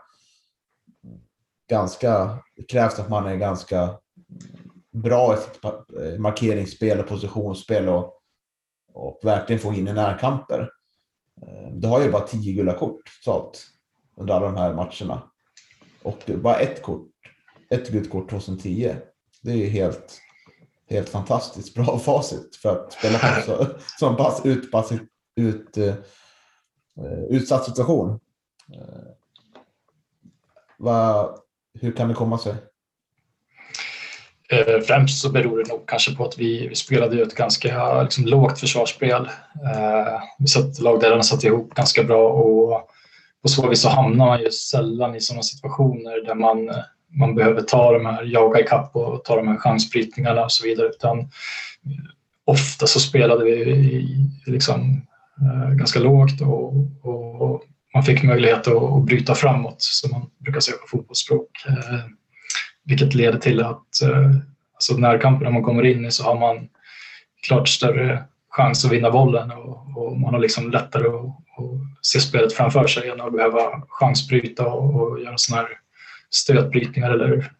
ganska, 1.69 2.37
det 2.55 2.63
krävs 2.63 2.99
att 2.99 3.09
man 3.09 3.27
är 3.27 3.35
ganska 3.35 3.99
bra 4.91 5.33
i 5.33 5.37
sitt 5.37 5.61
markeringsspel 6.19 6.99
och 6.99 7.07
positionsspel 7.07 7.89
och, 7.89 8.13
och 8.93 9.19
verkligen 9.23 9.59
få 9.59 9.73
in 9.73 9.87
i 9.87 9.93
närkamper. 9.93 10.69
Eh, 11.41 11.71
du 11.73 11.87
har 11.87 12.01
ju 12.01 12.11
bara 12.11 12.27
tio 12.27 12.53
gula 12.53 12.73
kort 12.73 13.01
totalt 13.23 13.65
under 14.19 14.33
alla 14.33 14.45
de 14.45 14.57
här 14.57 14.73
matcherna. 14.73 15.21
Och 16.03 16.23
bara 16.27 16.55
ett 16.55 16.81
kort, 16.81 17.11
ett 17.69 17.89
gult 17.89 18.09
kort 18.09 18.29
2010. 18.29 18.95
Det 19.41 19.51
är 19.51 19.55
ju 19.55 19.69
helt, 19.69 20.21
helt 20.89 21.09
fantastiskt 21.09 21.75
bra 21.75 21.99
facit 22.05 22.55
för 22.55 22.69
att 22.69 22.93
spela 22.93 23.19
på 23.19 23.41
så, 23.45 23.67
så 23.99 24.13
pass 24.13 24.41
utpass, 24.45 24.91
ut, 25.35 25.77
uh, 25.77 25.93
utsatt 27.29 27.65
situation. 27.65 28.09
Uh, 28.09 29.11
va, 30.77 31.29
hur 31.81 31.91
kan 31.91 32.07
det 32.07 32.13
komma 32.13 32.37
sig? 32.37 32.55
Eh, 34.51 34.81
främst 34.81 35.21
så 35.21 35.29
beror 35.29 35.63
det 35.63 35.69
nog 35.69 35.87
kanske 35.87 36.15
på 36.15 36.25
att 36.25 36.37
vi, 36.37 36.67
vi 36.67 36.75
spelade 36.75 37.21
ett 37.21 37.35
ganska 37.35 38.01
liksom, 38.03 38.25
lågt 38.25 38.59
försvarsspel. 38.59 39.29
Eh, 39.65 40.21
vi 40.39 40.47
satt, 40.47 40.79
lagdelarna 40.79 41.23
satt 41.23 41.43
ihop 41.43 41.73
ganska 41.73 42.03
bra 42.03 42.29
och 42.29 42.89
på 43.41 43.49
så 43.49 43.69
vis 43.69 43.81
så 43.81 43.89
hamnar 43.89 44.25
man 44.25 44.41
ju 44.41 44.51
sällan 44.51 45.15
i 45.15 45.21
sådana 45.21 45.43
situationer 45.43 46.25
där 46.25 46.35
man, 46.35 46.69
eh, 46.69 46.75
man 47.09 47.35
behöver 47.35 47.61
ta 47.61 47.93
de 47.93 48.05
här, 48.05 48.23
jaga 48.23 48.59
ikapp 48.59 48.95
och 48.95 49.23
ta 49.23 49.35
de 49.35 49.47
här 49.47 49.57
chansbrytningarna 49.57 50.43
och 50.43 50.51
så 50.51 50.67
vidare. 50.67 50.87
Utan 50.87 51.19
eh, 51.19 51.25
ofta 52.45 52.87
så 52.87 52.99
spelade 52.99 53.43
vi 53.43 53.65
liksom, 54.45 55.01
eh, 55.41 55.69
ganska 55.69 55.99
lågt 55.99 56.41
och, 56.41 56.73
och 57.03 57.63
man 57.93 58.03
fick 58.03 58.23
möjlighet 58.23 58.67
att, 58.67 58.83
att 58.83 59.05
bryta 59.05 59.35
framåt, 59.35 59.75
som 59.79 60.11
man 60.11 60.29
brukar 60.39 60.59
säga 60.59 60.77
på 60.77 60.87
fotbollsspråk. 60.87 61.49
Eh, 61.67 61.99
vilket 62.83 63.15
leder 63.15 63.39
till 63.39 63.61
att 63.61 64.01
eh, 64.03 64.31
alltså 64.73 64.97
närkamperna 64.97 65.51
man 65.51 65.63
kommer 65.63 65.85
in 65.85 66.05
i 66.05 66.11
så 66.11 66.23
har 66.23 66.39
man 66.39 66.69
klart 67.47 67.67
större 67.69 68.23
chans 68.59 68.85
att 68.85 68.91
vinna 68.91 69.11
bollen 69.11 69.51
och, 69.51 69.97
och 69.97 70.19
man 70.19 70.33
har 70.33 70.41
liksom 70.41 70.71
lättare 70.71 71.07
att, 71.07 71.25
att, 71.25 71.79
se 72.01 72.19
spelet 72.19 72.53
framför 72.53 72.87
sig 72.87 73.09
än 73.09 73.21
att 73.21 73.33
behöva 73.33 73.81
chansbryta 73.87 74.67
och, 74.67 75.01
och 75.01 75.19
göra 75.19 75.37
sådana 75.37 75.61
här 75.61 75.77
stötbrytningar 76.29 77.11
eller 77.11 77.51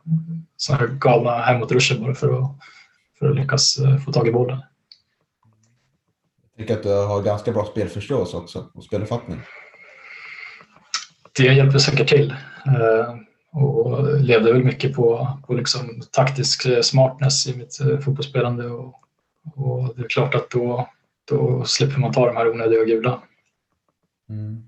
sådana 0.57 0.87
här 0.87 0.93
galna 0.93 1.41
hemåtruscher 1.41 1.99
bara 1.99 2.15
för 2.15 2.39
att, 2.39 2.51
för 3.19 3.29
att 3.29 3.35
lyckas 3.35 3.77
eh, 3.77 3.97
få 3.97 4.11
tag 4.11 4.27
i 4.27 4.31
bollen. 4.31 4.59
Jag 6.55 6.67
tycker 6.67 6.77
att 6.77 6.83
du 6.83 6.89
har 6.89 7.21
ganska 7.21 7.51
bra 7.51 7.65
spelförståelse 7.65 8.37
också 8.37 8.65
och 8.73 8.83
speluppfattning 8.83 9.41
det 11.43 11.53
hjälper 11.53 11.79
säkert 11.79 12.09
till. 12.09 12.31
Eh, 12.65 13.15
och 13.51 14.19
levde 14.19 14.53
väl 14.53 14.63
mycket 14.63 14.95
på, 14.95 15.37
på 15.47 15.53
liksom 15.53 16.01
taktisk 16.11 16.65
eh, 16.65 16.81
smartness 16.81 17.47
i 17.47 17.57
mitt 17.57 17.77
fotbollsspelande. 18.05 18.67
Och, 18.67 18.98
och 19.55 19.95
det 19.95 20.01
är 20.01 20.07
klart 20.07 20.35
att 20.35 20.49
då, 20.49 20.89
då 21.29 21.63
slipper 21.65 21.99
man 21.99 22.13
ta 22.13 22.25
de 22.25 22.35
här 22.35 22.49
onödiga 22.49 22.83
gula. 22.83 23.21
Mm. 24.29 24.63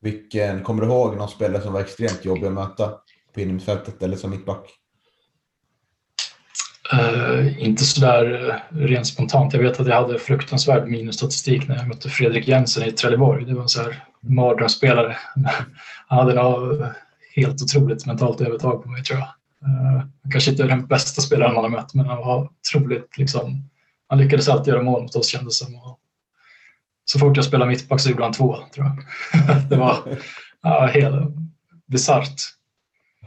Vilken, 0.00 0.62
kommer 0.62 0.82
du 0.82 0.88
ihåg 0.88 1.16
någon 1.16 1.28
spelare 1.28 1.62
som 1.62 1.72
var 1.72 1.80
extremt 1.80 2.24
jobbig 2.24 2.46
att 2.46 2.52
möta 2.52 2.92
på 3.34 3.40
innermittfältet 3.40 4.02
eller 4.02 4.16
som 4.16 4.30
mittback? 4.30 4.70
Uh, 6.94 7.62
inte 7.62 7.84
sådär 7.84 8.50
uh, 8.72 8.78
rent 8.78 9.06
spontant. 9.06 9.52
Jag 9.52 9.62
vet 9.62 9.80
att 9.80 9.86
jag 9.86 9.94
hade 9.94 10.18
fruktansvärd 10.18 10.88
minusstatistik 10.88 11.68
när 11.68 11.76
jag 11.76 11.88
mötte 11.88 12.08
Fredrik 12.08 12.48
Jensen 12.48 12.88
i 12.88 12.92
Trelleborg. 12.92 13.44
Det 13.44 13.54
var 13.54 13.62
en 13.62 13.68
så 13.68 13.82
här 13.82 14.04
mardrömsspelare. 14.20 15.16
Han 16.06 16.18
hade 16.18 16.34
nog 16.34 16.82
helt 17.34 17.62
otroligt 17.62 18.06
mentalt 18.06 18.40
övertag 18.40 18.82
på 18.82 18.88
mig 18.88 19.02
tror 19.02 19.18
jag. 19.18 19.28
Uh, 19.68 20.04
kanske 20.30 20.50
inte 20.50 20.62
den 20.62 20.86
bästa 20.86 21.22
spelaren 21.22 21.54
man 21.54 21.64
har 21.64 21.70
mött 21.70 21.94
men 21.94 22.06
han 22.06 22.18
var 22.18 22.48
otroligt 22.60 23.18
liksom, 23.18 23.68
han 24.12 24.18
lyckades 24.18 24.48
alltid 24.48 24.72
göra 24.74 24.82
mål 24.82 25.02
mot 25.02 25.16
oss 25.16 25.26
kändes 25.26 25.58
som. 25.58 25.74
Och 25.74 26.00
så 27.04 27.18
fort 27.18 27.36
jag 27.36 27.44
spelade 27.44 27.70
mittback 27.70 28.00
så 28.00 28.10
gjorde 28.10 28.22
han 28.22 28.32
två 28.32 28.56
tror 28.74 28.86
jag. 28.86 29.68
det 29.70 29.76
var 29.76 30.08
uh, 30.66 30.86
helt 30.86 31.34
bisarrt. 31.86 32.40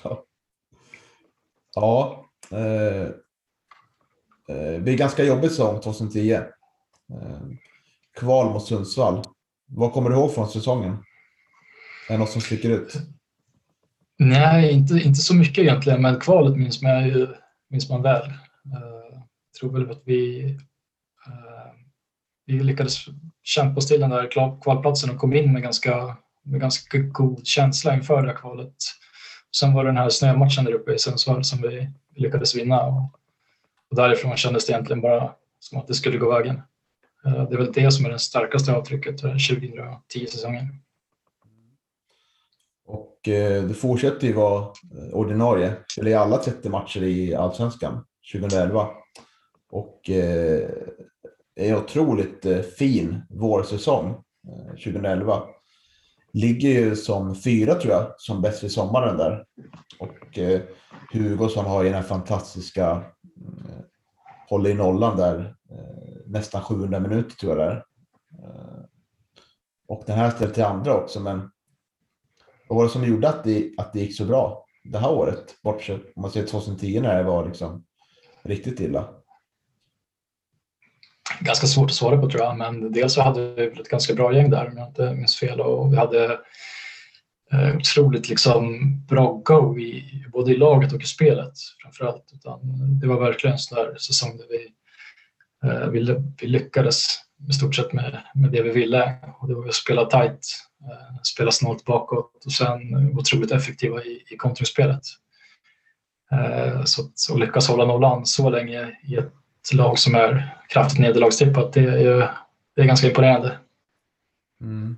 Ja. 0.04 0.24
ja 1.76 2.26
eh, 2.52 3.10
det 4.48 4.84
blir 4.84 4.98
ganska 4.98 5.24
jobbigt 5.24 5.52
säsong 5.52 5.82
2010. 5.82 6.32
Eh, 6.32 6.42
kval 8.20 8.54
mot 8.54 8.68
Sundsvall. 8.68 9.24
Vad 9.68 9.94
kommer 9.94 10.10
du 10.10 10.16
ihåg 10.16 10.34
från 10.34 10.50
säsongen? 10.50 10.92
Är 12.10 12.14
det 12.14 12.18
något 12.18 12.30
som 12.30 12.42
sticker 12.42 12.70
ut? 12.70 12.94
Nej, 14.18 14.72
inte, 14.72 14.94
inte 14.94 15.22
så 15.22 15.36
mycket 15.36 15.58
egentligen, 15.58 16.02
men 16.02 16.20
kvalet 16.20 16.58
minns 16.58 16.82
man, 16.82 17.08
ju, 17.08 17.28
minns 17.70 17.90
man 17.90 18.02
väl. 18.02 18.34
Jag 18.64 18.82
uh, 18.82 19.22
tror 19.60 19.72
väl 19.72 19.92
att 19.92 20.02
vi 20.06 20.58
vi 22.46 22.60
lyckades 22.60 23.06
kämpa 23.44 23.78
oss 23.78 23.88
till 23.88 24.00
den 24.00 24.10
där 24.10 24.32
kvalplatsen 24.62 25.10
och 25.10 25.18
kom 25.18 25.34
in 25.34 25.54
med 25.54 25.62
ganska, 25.62 26.18
med 26.44 26.62
ganska 26.62 26.98
god 26.98 27.48
känsla 27.48 27.96
inför 27.96 28.22
det 28.22 28.28
här 28.28 28.38
kvalet. 28.38 28.76
Sen 29.60 29.74
var 29.74 29.84
det 29.84 29.90
den 29.90 29.98
här 29.98 30.10
snömatchen 30.10 30.66
där 30.66 30.74
uppe 30.74 30.94
i 30.94 31.00
Sundsvall 31.00 31.44
som 31.44 31.62
vi 31.62 31.90
lyckades 32.16 32.56
vinna 32.56 32.82
och, 32.82 33.02
och 33.90 33.96
därifrån 33.96 34.38
kändes 34.38 34.66
det 34.66 34.74
egentligen 34.74 35.02
bara 35.02 35.32
som 35.60 35.78
att 35.78 35.88
det 35.88 35.94
skulle 35.94 36.18
gå 36.18 36.32
vägen. 36.32 36.62
Eh, 37.26 37.50
det 37.50 37.56
är 37.56 37.58
väl 37.58 37.72
det 37.72 37.92
som 37.92 38.06
är 38.06 38.10
det 38.10 38.20
starkaste 38.20 38.74
avtrycket 38.74 39.22
för 39.22 39.34
2010-säsongen. 39.34 40.82
Och 42.86 43.28
eh, 43.28 43.64
du 43.64 43.74
fortsätter 43.74 44.28
ju 44.28 44.34
vara 44.34 44.62
eh, 44.62 45.14
ordinarie, 45.14 45.74
eller 45.98 46.12
i 46.12 46.14
alla 46.14 46.38
30 46.38 46.70
matcher 46.70 47.04
i 47.04 47.36
Allsvenskan 47.36 48.06
2011. 48.34 48.88
Och 49.72 50.10
är 51.56 51.78
otroligt 51.78 52.46
eh, 52.46 52.60
fin 52.60 53.22
vårsäsong 53.30 54.10
eh, 54.48 54.70
2011. 54.70 55.44
Ligger 56.34 56.70
ju 56.70 56.96
som 56.96 57.36
fyra 57.36 57.76
tror 57.76 57.94
jag, 57.94 58.14
som 58.18 58.42
bäst 58.42 58.64
i 58.64 58.70
sommaren 58.70 59.18
där. 59.18 59.46
Och 60.00 60.38
eh, 60.38 60.62
Hugosson 61.14 61.66
har 61.66 61.84
ju 61.84 61.90
den 61.90 62.02
här 62.02 62.08
fantastiska 62.08 62.92
eh, 62.92 63.86
håller 64.50 64.70
i 64.70 64.74
nollan 64.74 65.18
där 65.18 65.56
eh, 65.72 66.18
nästan 66.28 66.62
700 66.62 67.00
minuter 67.00 67.36
tror 67.36 67.58
jag 67.58 67.68
där. 67.68 67.84
Eh, 68.44 68.84
och 69.88 70.04
den 70.06 70.18
här 70.18 70.30
ställer 70.30 70.54
till 70.54 70.64
andra 70.64 70.96
också, 70.96 71.20
men 71.20 71.52
vad 72.68 72.78
var 72.78 72.84
det 72.84 72.90
som 72.90 73.06
gjorde 73.06 73.30
att 73.30 73.44
det, 73.44 73.72
att 73.78 73.94
det 73.94 74.00
gick 74.00 74.18
så 74.18 74.26
bra 74.26 74.66
det 74.84 74.98
här 74.98 75.12
året? 75.12 75.56
Bortsett 75.64 76.02
om 76.16 76.22
man 76.22 76.32
ser 76.32 76.46
2010 76.46 77.00
när 77.02 77.18
det 77.18 77.24
var 77.24 77.46
liksom 77.46 77.86
riktigt 78.44 78.80
illa. 78.80 79.10
Ganska 81.40 81.68
svårt 81.68 81.90
att 81.90 81.96
svara 81.96 82.18
på 82.18 82.30
tror 82.30 82.44
jag, 82.44 82.58
men 82.58 82.92
dels 82.92 83.14
så 83.14 83.22
hade 83.22 83.54
vi 83.54 83.64
ett 83.64 83.90
ganska 83.90 84.14
bra 84.14 84.34
gäng 84.34 84.50
där 84.50 84.68
om 84.68 84.78
jag 84.78 84.88
inte 84.88 85.14
minns 85.14 85.40
fel 85.40 85.62
och 85.62 85.94
vi 85.94 85.98
hade 85.98 86.40
eh, 87.52 87.76
otroligt 87.76 88.30
liksom 88.30 88.80
bra 89.08 89.42
go 89.46 89.80
i, 89.80 90.26
både 90.32 90.52
i 90.52 90.58
laget 90.58 90.94
och 90.94 91.02
i 91.02 91.06
spelet 91.06 91.54
framförallt. 91.84 92.32
Utan 92.34 92.60
det 93.00 93.08
var 93.08 93.20
verkligen 93.20 93.54
en 93.54 93.60
sån 93.60 93.78
där 93.78 93.98
säsong 93.98 94.38
där 94.38 94.46
vi, 94.50 94.68
eh, 95.70 95.88
vi, 95.88 96.16
vi 96.42 96.48
lyckades 96.48 97.06
i 97.50 97.54
stort 97.54 97.76
sett 97.76 97.94
med, 97.94 98.22
med 98.36 98.52
det 98.52 98.62
vi 98.62 98.70
ville 98.70 99.16
och 99.40 99.48
det 99.48 99.56
var 99.56 99.68
att 99.68 99.74
spela 99.74 100.06
tight 100.06 100.66
Eh, 100.92 101.22
spela 101.24 101.52
snålt 101.52 101.86
bakåt 101.86 102.46
och 102.46 102.52
sen 102.52 103.12
otroligt 103.18 103.52
effektiva 103.52 104.04
i, 104.04 104.24
i 104.30 104.38
kontringsspelet. 104.38 105.02
Eh, 106.32 106.84
så 106.84 107.02
att 107.02 107.40
lyckas 107.40 107.68
hålla 107.68 107.86
nollan 107.86 108.26
så 108.26 108.50
länge 108.50 109.00
i 109.04 109.16
ett 109.16 109.34
lag 109.74 110.00
som 110.00 110.16
är 110.16 110.56
kraftigt 110.70 111.00
nederlagstippat, 111.00 111.74
det 111.74 111.80
är, 111.80 112.32
det 112.76 112.82
är 112.82 112.86
ganska 112.86 113.08
imponerande. 113.08 113.58
Mm. 114.62 114.98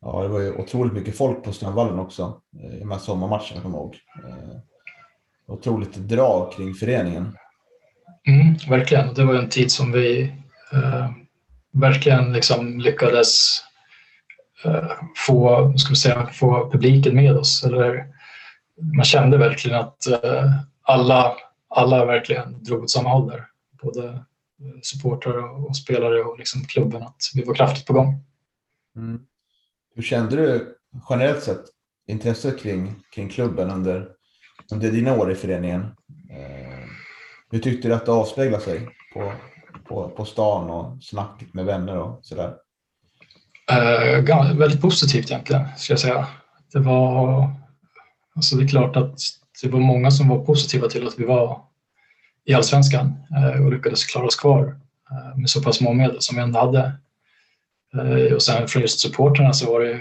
Ja, 0.00 0.22
det 0.22 0.28
var 0.28 0.40
ju 0.40 0.52
otroligt 0.52 0.92
mycket 0.92 1.16
folk 1.16 1.44
på 1.44 1.52
Strandvallen 1.52 1.98
också 1.98 2.40
eh, 2.62 2.76
i 2.76 2.78
de 2.78 2.90
här 2.90 2.98
sommarmatcherna, 2.98 3.60
kommer 3.62 3.78
jag 3.78 3.84
ihåg. 3.84 3.96
Otroligt 5.48 5.94
drag 5.94 6.52
kring 6.52 6.74
föreningen. 6.74 7.36
Mm, 8.28 8.54
verkligen, 8.68 9.14
det 9.14 9.24
var 9.24 9.34
en 9.34 9.48
tid 9.48 9.72
som 9.72 9.92
vi 9.92 10.32
eh, 10.72 11.10
verkligen 11.72 12.32
liksom 12.32 12.78
lyckades 12.78 13.62
Eh, 14.64 14.90
få, 15.26 15.72
ska 15.76 15.90
vi 15.90 15.96
säga, 15.96 16.26
få 16.32 16.70
publiken 16.70 17.14
med 17.14 17.36
oss. 17.36 17.64
Eller, 17.64 18.06
man 18.96 19.04
kände 19.04 19.38
verkligen 19.38 19.78
att 19.78 20.06
eh, 20.06 20.50
alla, 20.82 21.32
alla 21.68 22.04
verkligen 22.04 22.62
drog 22.62 22.82
åt 22.82 22.90
samma 22.90 23.08
håll 23.08 23.28
där. 23.28 23.46
Både 23.86 24.24
supportrar 24.82 25.66
och 25.66 25.76
spelare 25.76 26.22
och 26.22 26.38
liksom 26.38 26.64
klubben, 26.64 27.02
att 27.02 27.16
vi 27.34 27.42
var 27.42 27.54
kraftigt 27.54 27.86
på 27.86 27.92
gång. 27.92 28.24
Mm. 28.96 29.20
Hur 29.94 30.02
kände 30.02 30.36
du 30.36 30.76
generellt 31.10 31.42
sett 31.42 31.64
intresset 32.06 32.58
kring, 32.58 32.94
kring 33.14 33.28
klubben 33.28 33.70
under, 33.70 34.08
under 34.72 34.90
dina 34.90 35.14
år 35.16 35.32
i 35.32 35.34
föreningen? 35.34 35.80
Eh, 36.30 36.88
hur 37.50 37.58
tyckte 37.58 37.88
du 37.88 37.94
att 37.94 38.06
det 38.06 38.12
avspeglade 38.12 38.64
sig 38.64 38.88
på, 39.12 39.32
på, 39.88 40.08
på 40.08 40.24
stan 40.24 40.70
och 40.70 41.02
snacket 41.02 41.54
med 41.54 41.64
vänner 41.64 41.98
och 41.98 42.18
sådär? 42.22 42.54
Eh, 43.70 44.56
väldigt 44.58 44.80
positivt 44.80 45.30
egentligen, 45.30 45.68
ska 45.76 45.92
jag 45.92 46.00
säga. 46.00 46.28
Det 46.72 46.78
var, 46.78 47.50
alltså 48.34 48.56
det 48.56 48.64
är 48.64 48.68
klart 48.68 48.96
att 48.96 49.18
det 49.62 49.68
var 49.68 49.80
många 49.80 50.10
som 50.10 50.28
var 50.28 50.44
positiva 50.44 50.88
till 50.88 51.06
att 51.06 51.18
vi 51.18 51.24
var 51.24 51.66
i 52.46 52.54
Allsvenskan 52.54 53.12
eh, 53.36 53.64
och 53.64 53.72
lyckades 53.72 54.04
klara 54.04 54.26
oss 54.26 54.36
kvar 54.36 54.76
eh, 55.10 55.38
med 55.38 55.50
så 55.50 55.62
pass 55.62 55.76
små 55.76 55.92
medel 55.92 56.16
som 56.20 56.36
vi 56.36 56.42
ändå 56.42 56.58
hade. 56.58 56.92
Eh, 57.94 58.34
och 58.34 58.42
sen 58.42 58.68
från 58.68 58.82
just 58.82 59.00
supporterna 59.00 59.52
så 59.52 59.72
var 59.72 59.80
det 59.80 60.00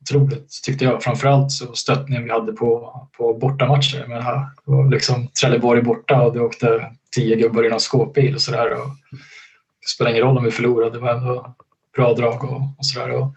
otroligt, 0.00 0.62
tyckte 0.64 0.84
jag. 0.84 1.02
Framförallt 1.02 1.52
så 1.52 1.74
stöttningen 1.74 2.24
vi 2.24 2.30
hade 2.30 2.52
på, 2.52 3.00
på 3.16 3.34
bortamatcher. 3.34 4.04
Men 4.08 4.22
här, 4.22 4.38
det 4.38 4.70
var 4.72 4.90
liksom 4.90 5.28
Trelleborg 5.28 5.82
borta 5.82 6.22
och 6.22 6.32
det 6.32 6.40
åkte 6.40 6.90
tio 7.14 7.36
gubbar 7.36 7.66
i 7.66 7.68
någon 7.68 7.80
skåpbil 7.80 8.34
och 8.34 8.40
sådär. 8.40 8.70
Det 8.70 9.88
spelade 9.94 10.16
ingen 10.16 10.28
roll 10.28 10.38
om 10.38 10.44
vi 10.44 10.50
förlorade, 10.50 10.90
det 10.90 10.98
var 10.98 11.14
ändå 11.14 11.54
bra 11.96 12.14
drag 12.14 12.44
och, 12.44 12.60
och 12.78 12.86
sådär. 12.86 13.10
Och 13.10 13.34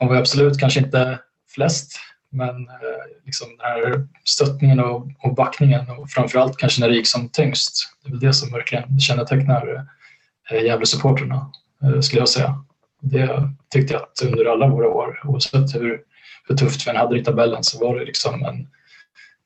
man 0.00 0.08
var 0.08 0.16
absolut 0.16 0.58
kanske 0.58 0.80
inte 0.80 1.18
flest, 1.54 1.98
men 2.34 2.68
eh, 2.68 3.24
liksom 3.24 3.48
den 3.48 3.60
här 3.60 4.08
stöttningen 4.24 4.80
och, 4.80 5.10
och 5.22 5.34
backningen 5.34 5.90
och 5.90 6.10
framförallt 6.10 6.56
kanske 6.56 6.80
när 6.80 6.88
det 6.88 6.96
gick 6.96 7.06
som 7.06 7.28
tyngst. 7.28 7.96
Det 8.02 8.08
är 8.08 8.10
väl 8.10 8.20
det 8.20 8.34
som 8.34 8.52
verkligen 8.52 9.00
kännetecknar 9.00 9.86
eh, 10.50 10.62
Gävle-supporterna, 10.64 11.52
eh, 11.82 12.00
skulle 12.00 12.20
jag 12.20 12.28
säga. 12.28 12.64
Det 13.00 13.48
tyckte 13.70 13.94
jag 13.94 14.02
att 14.02 14.22
under 14.22 14.44
alla 14.44 14.68
våra 14.68 14.88
år, 14.88 15.20
oavsett 15.24 15.74
hur, 15.74 16.02
hur 16.48 16.56
tufft 16.56 16.86
vi 16.86 16.90
än 16.90 16.96
hade 16.96 17.18
i 17.18 17.24
tabellen, 17.24 17.64
så 17.64 17.86
var 17.86 17.98
det 17.98 18.04
liksom 18.04 18.44
en, 18.44 18.68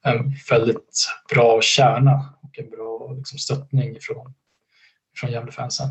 en 0.03 0.35
väldigt 0.51 1.09
bra 1.35 1.61
kärna 1.63 2.35
och 2.43 2.59
en 2.59 2.71
bra 2.71 3.13
liksom, 3.13 3.39
stöttning 3.39 3.97
från, 4.01 4.35
från 5.17 5.31
Gävle-fansen. 5.31 5.89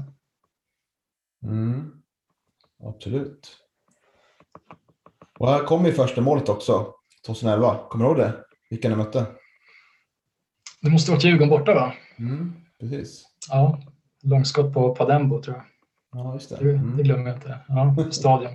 Mm. 1.44 1.92
Absolut. 2.84 3.58
Och 5.40 5.50
här 5.50 5.66
kommer 5.66 5.90
ju 5.90 5.96
första 5.96 6.22
målet 6.22 6.50
också, 6.50 6.94
2011. 7.26 7.80
Kommer 7.90 8.06
du 8.06 8.10
ihåg 8.10 8.18
det? 8.20 8.34
Vilka 8.70 8.90
ni 8.90 8.96
mötte? 8.96 9.26
Det 10.82 10.90
måste 10.90 11.12
varit 11.12 11.24
Djurgården 11.24 11.50
borta 11.50 11.74
va? 11.74 11.94
Mm, 12.20 12.54
precis. 12.80 13.24
Ja, 13.50 13.82
långskott 14.24 14.74
på 14.74 14.96
Padembo 14.96 15.42
tror 15.42 15.56
jag. 15.56 15.66
Ja, 16.12 16.34
just 16.34 16.50
det. 16.50 16.58
Mm. 16.58 16.98
Det, 16.98 17.04
glömmer 17.04 17.28
jag 17.28 17.38
inte. 17.38 17.60
Ja, 17.68 18.12
stadion. 18.12 18.52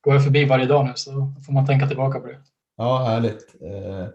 Går 0.00 0.14
jag 0.14 0.24
förbi 0.24 0.44
varje 0.44 0.66
dag 0.66 0.86
nu 0.86 0.92
så 0.94 1.34
får 1.46 1.52
man 1.52 1.66
tänka 1.66 1.88
tillbaka 1.88 2.20
på 2.20 2.26
det. 2.26 2.38
Ja, 2.76 2.98
härligt. 2.98 3.54
Eh, 3.62 4.08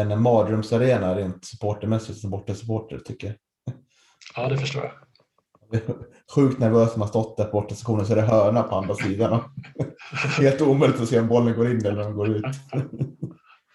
en 0.00 0.22
mardrömsarena 0.22 1.16
rent 1.16 1.44
supportermässigt 1.44 2.18
som 2.18 2.30
bortasupporter 2.30 2.98
tycker 2.98 3.26
jag. 3.26 3.36
Ja, 4.36 4.48
det 4.48 4.58
förstår 4.58 4.84
jag. 4.84 4.92
Sjukt 6.34 6.58
nervös 6.58 6.90
när 6.90 6.98
man 6.98 7.08
stått 7.08 7.36
där 7.36 7.44
på 7.44 7.60
bortasektionen 7.60 8.06
så 8.06 8.12
är 8.12 8.16
det 8.16 8.22
hörna 8.22 8.62
på 8.62 8.76
andra 8.76 8.94
sidan. 8.94 9.40
Helt 10.38 10.60
omöjligt 10.60 11.00
att 11.00 11.08
se 11.08 11.20
om 11.20 11.28
bollen 11.28 11.56
går 11.56 11.70
in 11.70 11.86
eller 11.86 12.00
om 12.00 12.06
den 12.06 12.16
går 12.16 12.28
ut. 12.28 12.44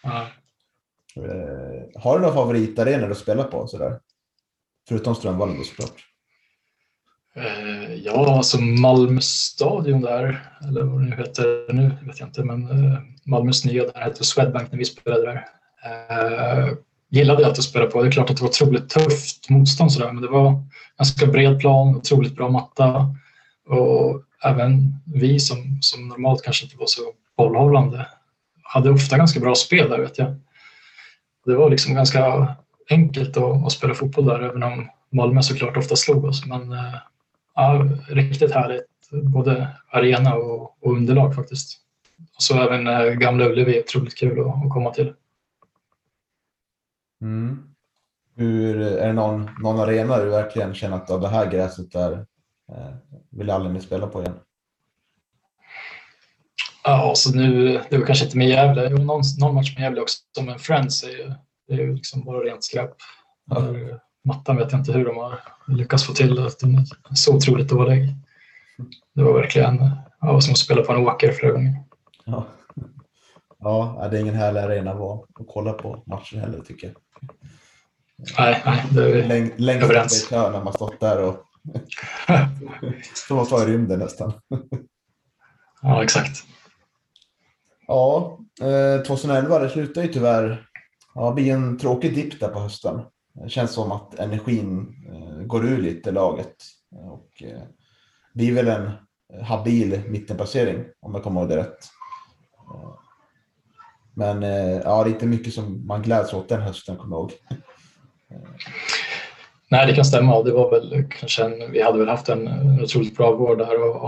Ja. 0.04 0.28
Eh, 1.16 2.02
har 2.02 2.16
du 2.16 2.22
några 2.22 2.34
favoritarenor 2.34 3.08
du 3.08 3.16
spelar 3.16 3.44
på? 3.44 3.68
Sådär? 3.68 4.00
Förutom 4.88 5.16
Strömvallen 5.16 5.58
då 5.58 5.64
såklart. 5.64 6.06
Eh, 7.36 7.94
ja, 7.94 8.38
alltså 8.38 8.62
Malmö 8.62 9.22
stadion 9.22 10.02
där, 10.02 10.52
eller 10.68 10.84
vad 10.84 11.02
det 11.02 11.10
nu 11.10 11.16
heter 11.16 11.74
nu, 11.74 11.92
vet 12.06 12.20
jag 12.20 12.30
inte, 12.30 12.44
men 12.44 12.70
eh, 12.70 13.00
Malmös 13.26 13.66
nya 13.66 13.86
där 13.86 14.02
hette 14.02 14.24
Swedbank 14.24 14.72
när 14.72 14.80
vi 14.80 14.86
spelade 14.86 15.24
där 15.24 15.48
gillade 17.12 17.42
jag 17.42 17.52
att 17.52 17.64
spela 17.64 17.86
på. 17.86 18.02
Det 18.02 18.08
är 18.08 18.12
klart 18.12 18.30
att 18.30 18.38
det 18.38 18.44
var 18.44 18.50
otroligt 18.50 18.90
tufft 18.90 19.50
motstånd 19.50 19.92
sådär, 19.92 20.12
men 20.12 20.22
det 20.22 20.28
var 20.28 20.64
ganska 20.98 21.26
bred 21.28 21.60
plan, 21.60 21.96
otroligt 21.96 22.36
bra 22.36 22.50
matta 22.50 23.16
och 23.68 24.24
även 24.44 24.96
vi 25.06 25.40
som, 25.40 25.78
som 25.82 26.08
normalt 26.08 26.44
kanske 26.44 26.66
inte 26.66 26.78
var 26.78 26.86
så 26.86 27.02
bollhållande 27.38 28.08
hade 28.64 28.90
ofta 28.90 29.18
ganska 29.18 29.40
bra 29.40 29.56
spel 29.56 29.90
där 29.90 30.00
vet 30.00 30.18
jag. 30.18 30.36
Det 31.46 31.56
var 31.56 31.70
liksom 31.70 31.96
ganska 31.96 32.56
enkelt 32.90 33.38
att, 33.38 33.66
att 33.66 33.72
spela 33.72 33.94
fotboll 33.94 34.26
där 34.26 34.40
även 34.40 34.64
om 34.64 34.90
Malmö 35.12 35.42
såklart 35.42 35.78
ofta 35.78 35.96
slog 35.96 36.26
oss. 36.26 36.46
Men 36.46 36.72
eh, 36.72 36.96
ja, 37.56 37.88
riktigt 38.08 38.52
härligt, 38.52 38.86
både 39.12 39.68
arena 39.90 40.36
och, 40.36 40.62
och 40.62 40.92
underlag 40.92 41.36
faktiskt. 41.36 41.78
Och 42.36 42.44
så 42.44 42.62
även 42.62 42.88
eh, 42.88 43.04
Gamla 43.06 43.46
Ullevi, 43.46 43.80
otroligt 43.80 44.18
kul 44.18 44.40
att, 44.40 44.66
att 44.66 44.70
komma 44.70 44.92
till. 44.92 45.14
Mm. 47.22 47.64
Hur, 48.36 48.82
är 48.82 49.08
det 49.08 49.14
någon, 49.14 49.50
någon 49.62 49.80
arena 49.80 50.18
du 50.18 50.30
verkligen 50.30 50.74
känner 50.74 50.96
att 50.96 51.08
det 51.08 51.28
här 51.28 51.52
gräset 51.52 51.92
där 51.92 52.12
eh, 52.72 52.96
vill 53.30 53.50
aldrig 53.50 53.74
mer 53.74 53.80
spela 53.80 54.08
på 54.08 54.22
igen? 54.22 54.40
Ja, 56.84 57.14
så 57.16 57.36
nu, 57.36 57.82
det 57.90 57.98
var 57.98 58.06
kanske 58.06 58.26
inte 58.26 58.38
med 58.38 58.50
Gävle, 58.50 58.88
jo, 58.92 58.98
någon, 58.98 59.22
någon 59.40 59.56
match 59.56 59.76
med 59.76 59.84
Gävle 59.84 60.02
också, 60.02 60.44
men 60.44 60.60
Friends 60.60 61.04
är 61.04 61.10
ju, 61.10 61.34
det 61.68 61.74
är 61.74 61.78
ju 61.78 61.96
liksom 61.96 62.24
bara 62.24 62.40
rent 62.40 62.64
skräp. 62.64 62.92
Ja. 63.46 63.66
Mattan 64.24 64.58
vet 64.58 64.72
jag 64.72 64.82
inte 64.82 64.92
hur 64.92 65.06
de 65.06 65.18
har 65.18 65.40
lyckats 65.68 66.04
få 66.04 66.14
till 66.14 66.46
att 66.46 66.60
den 66.60 66.76
är 66.76 67.16
så 67.16 67.36
otroligt 67.36 67.70
dålig. 67.70 68.16
Det 69.16 69.24
var 69.24 69.34
verkligen 69.34 69.92
ja, 70.22 70.42
som 70.42 70.52
att 70.52 70.58
spela 70.58 70.82
på 70.82 70.94
en 70.94 71.08
åker 71.08 71.32
flera 71.32 71.52
gånger. 71.52 71.84
Ja. 72.26 72.48
ja, 73.60 74.08
det 74.12 74.18
är 74.18 74.22
ingen 74.22 74.36
härlig 74.36 74.60
arena 74.60 74.92
att 74.92 75.48
kolla 75.48 75.74
på 75.74 76.04
matcher 76.06 76.38
heller 76.38 76.60
tycker 76.60 76.88
jag. 76.88 76.96
Nej, 78.38 78.62
nej, 78.66 78.86
det 78.92 79.04
är 79.04 79.28
Läng, 79.28 79.52
längst 79.58 79.84
överens. 79.84 80.24
upp 80.24 80.28
i 80.32 80.36
kön 80.36 80.52
när 80.52 80.64
man 80.64 80.74
stått 80.74 81.00
där 81.00 81.22
och 81.24 81.46
att 83.42 83.52
vara 83.52 83.64
i 83.64 83.66
rymden 83.66 84.00
nästan. 84.00 84.34
Ja, 85.82 86.04
exakt. 86.04 86.44
Ja, 87.88 88.40
eh, 88.62 89.04
2011 89.04 89.60
det 89.60 89.70
slutar 89.70 90.02
ju 90.02 90.08
tyvärr. 90.08 90.68
Ja, 91.16 91.28
det 91.30 91.34
blir 91.36 91.54
en 91.54 91.78
tråkig 91.78 92.16
dipp 92.16 92.40
där 92.40 92.48
på 92.48 92.60
hösten. 92.60 93.02
Det 93.34 93.50
känns 93.50 93.72
som 93.72 93.92
att 93.92 94.20
energin 94.20 94.96
eh, 95.14 95.46
går 95.46 95.66
ur 95.66 95.78
lite 95.82 96.12
laget. 96.12 96.56
Och 96.92 97.44
eh, 97.44 97.62
blir 98.34 98.54
väl 98.54 98.68
en 98.68 98.92
habil 99.44 100.02
mittenplacering 100.08 100.86
om 101.00 101.14
jag 101.14 101.24
kommer 101.24 101.42
ihåg 101.42 101.50
det 101.50 101.58
rätt. 101.58 101.78
Men 104.14 104.44
eh, 104.44 104.82
ja, 104.84 105.04
det 105.04 105.10
är 105.10 105.14
inte 105.14 105.26
mycket 105.26 105.54
som 105.54 105.88
man 105.88 106.02
gläds 106.02 106.34
åt 106.34 106.50
den 106.50 106.62
hösten 106.62 106.98
kommer 106.98 107.16
jag 107.16 107.22
ihåg. 107.22 107.32
Nej, 109.70 109.88
det 109.88 109.96
kan 109.96 110.06
stämma. 110.06 110.36
Och 110.36 110.46
Det 110.46 110.52
var 110.52 110.72
väl 110.72 111.08
kanske 111.20 111.44
en, 111.44 111.72
vi 111.72 111.82
hade 111.82 112.00
väl 112.00 112.08
haft 112.08 112.30
en, 112.30 112.48
en 112.48 112.84
otroligt 112.84 113.18
bra 113.18 113.36
vår 113.36 113.56
där 113.56 113.84
och, 113.84 114.06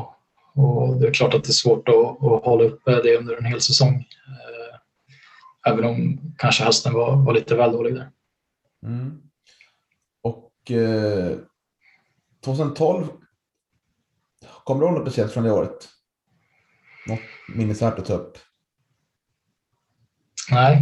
och 0.56 0.98
det 0.98 1.08
är 1.08 1.14
klart 1.14 1.34
att 1.34 1.44
det 1.44 1.50
är 1.50 1.54
svårt 1.54 1.90
att, 1.90 2.24
att 2.24 2.46
hålla 2.46 2.64
uppe 2.64 3.02
det 3.02 3.18
under 3.18 3.38
en 3.38 3.46
hel 3.46 3.62
säsong. 3.62 3.96
Eh, 3.96 4.64
Även 5.66 5.86
om 5.86 6.20
kanske 6.38 6.64
hösten 6.64 6.94
var, 6.94 7.16
var 7.16 7.34
lite 7.34 7.56
väl 7.56 7.72
dålig 7.72 7.96
där. 7.96 8.12
Mm. 8.86 9.22
Och 10.22 10.72
eh, 10.72 11.38
2012, 12.46 13.08
kommer 14.64 14.82
du 14.82 14.88
ihåg 14.88 14.96
något 14.96 15.08
speciellt 15.08 15.32
från 15.32 15.44
det 15.44 15.52
året? 15.52 15.90
Något 17.08 17.20
minnesvärt 17.56 18.00
att 18.00 18.06
ta 18.06 18.14
upp? 18.14 18.38
Nej, 20.52 20.82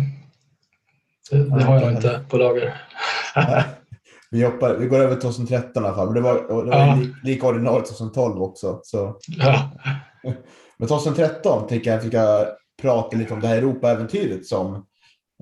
det, 1.32 1.38
det 1.43 1.63
har 1.63 1.82
jag 1.82 1.91
inte 1.91 2.26
på 2.30 2.38
lager. 2.38 2.82
vi, 4.32 4.43
hoppar, 4.43 4.76
vi 4.76 4.88
går 4.88 5.00
över 5.00 5.15
till 5.15 5.21
2013 5.21 5.84
i 5.84 5.86
alla 5.88 5.95
fall. 5.95 6.06
men 6.06 6.15
Det 6.15 6.21
var, 6.21 6.36
det 6.36 6.69
var 6.69 6.78
Ja. 6.78 6.95
li, 6.95 7.13
lika 7.24 7.47
ordinarie 7.47 7.86
2012 7.86 8.41
också. 8.41 8.80
Så. 8.84 9.19
Ja, 9.28 9.71
Men 10.78 10.88
2013 10.88 11.67
tänker 11.67 11.89
jag 11.91 11.97
att 12.00 12.06
vi 12.06 12.10
ska 12.10 12.47
prata 12.82 13.17
lite 13.17 13.34
om 13.34 13.39
det 13.39 13.47
här 13.47 13.58
Europa-äventyret 13.58 14.45
som 14.45 14.76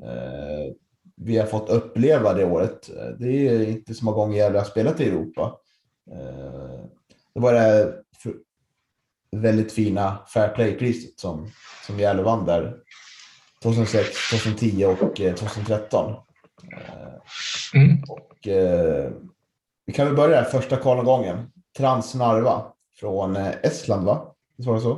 eh, 0.04 0.74
vi 1.18 1.38
har 1.38 1.46
fått 1.46 1.70
uppleva 1.70 2.34
det 2.34 2.46
året. 2.46 2.90
Det 3.20 3.48
är 3.48 3.70
inte 3.70 3.94
så 3.94 4.06
många 4.06 4.16
gånger 4.18 4.38
Gävle 4.38 4.58
har 4.60 4.66
spelat 4.66 5.00
i 5.02 5.08
Europa. 5.10 5.56
Eh, 6.12 6.80
det 7.34 7.40
var 7.40 7.54
det 7.54 7.60
här 7.60 7.94
väldigt 9.36 9.72
fina 9.72 10.18
Fair 10.34 10.48
Play-priset 10.56 11.20
som, 11.20 11.48
som 11.88 12.00
Gävle 12.00 12.24
vann 12.24 12.46
där 12.46 12.76
2006, 13.64 14.30
2010 14.30 14.86
och 14.86 15.22
eh, 15.22 15.36
2013. 15.36 16.16
Eh, 16.72 17.82
mm. 17.82 18.04
och, 18.10 18.48
eh, 18.48 19.12
vi 19.86 19.94
kan 19.94 20.06
väl 20.06 20.16
börja 20.16 20.36
här, 20.36 20.44
första 20.44 20.78
kvalomgången. 20.78 21.52
Transnarva 21.78 22.66
från 23.00 23.36
eh, 23.36 23.54
Estland, 23.64 24.06
va? 24.06 24.36
Visst 24.58 24.68
var 24.68 24.76
det 24.76 24.82
så? 24.82 24.92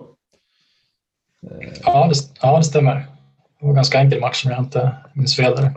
Eh, 1.51 1.67
ja, 1.83 2.07
det, 2.07 2.15
ja, 2.41 2.57
det 2.57 2.63
stämmer. 2.63 2.95
Det 2.95 3.65
var 3.65 3.69
en 3.69 3.75
ganska 3.75 3.99
enkel 3.99 4.21
match 4.21 4.45
om 4.45 4.51
jag 4.51 4.59
inte 4.59 4.97
minns 5.13 5.35
fel. 5.35 5.55
Där. 5.55 5.73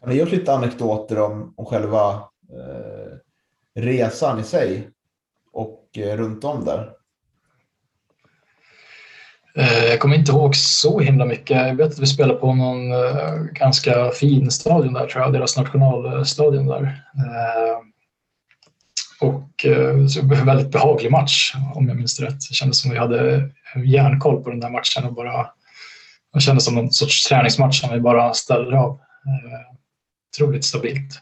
Kan 0.00 0.08
du 0.08 0.14
ge 0.14 0.22
oss 0.22 0.32
lite 0.32 0.54
anekdoter 0.54 1.18
om, 1.18 1.54
om 1.56 1.66
själva 1.66 2.12
eh, 2.52 3.16
resan 3.74 4.40
i 4.40 4.42
sig 4.42 4.90
och 5.52 5.88
eh, 5.96 6.16
runt 6.16 6.44
om 6.44 6.64
där? 6.64 6.92
Eh, 9.54 9.84
Jag 9.84 10.00
kommer 10.00 10.16
inte 10.16 10.32
ihåg 10.32 10.56
så 10.56 11.00
himla 11.00 11.24
mycket. 11.24 11.56
Jag 11.56 11.74
vet 11.74 11.86
att 11.92 11.98
vi 11.98 12.06
spelade 12.06 12.40
på 12.40 12.54
någon 12.54 12.92
eh, 12.92 13.34
ganska 13.52 14.10
fin 14.10 14.50
stadion 14.50 14.92
där, 14.94 15.06
tror 15.06 15.22
jag, 15.24 15.32
deras 15.32 15.56
nationalstadion 15.56 16.66
där. 16.66 16.82
Eh, 17.16 17.80
Och 19.20 19.66
så 20.10 20.20
en 20.20 20.46
väldigt 20.46 20.70
behaglig 20.70 21.10
match, 21.10 21.54
om 21.74 21.88
jag 21.88 21.96
minns 21.96 22.20
rätt. 22.20 22.48
Det 22.50 22.54
kändes 22.54 22.78
som 22.80 22.90
vi 22.90 22.96
hade 22.98 23.50
järnkoll 23.86 24.42
på 24.42 24.50
den 24.50 24.60
där 24.60 24.70
matchen 24.70 25.04
och 25.04 25.14
bara 25.14 25.46
det 26.34 26.40
kändes 26.40 26.64
som 26.64 26.74
någon 26.74 26.90
sorts 26.92 27.28
träningsmatch 27.28 27.80
som 27.80 27.94
vi 27.94 28.00
bara 28.00 28.34
ställde 28.34 28.78
av. 28.78 29.00
Otroligt 30.36 30.64
stabilt. 30.64 31.20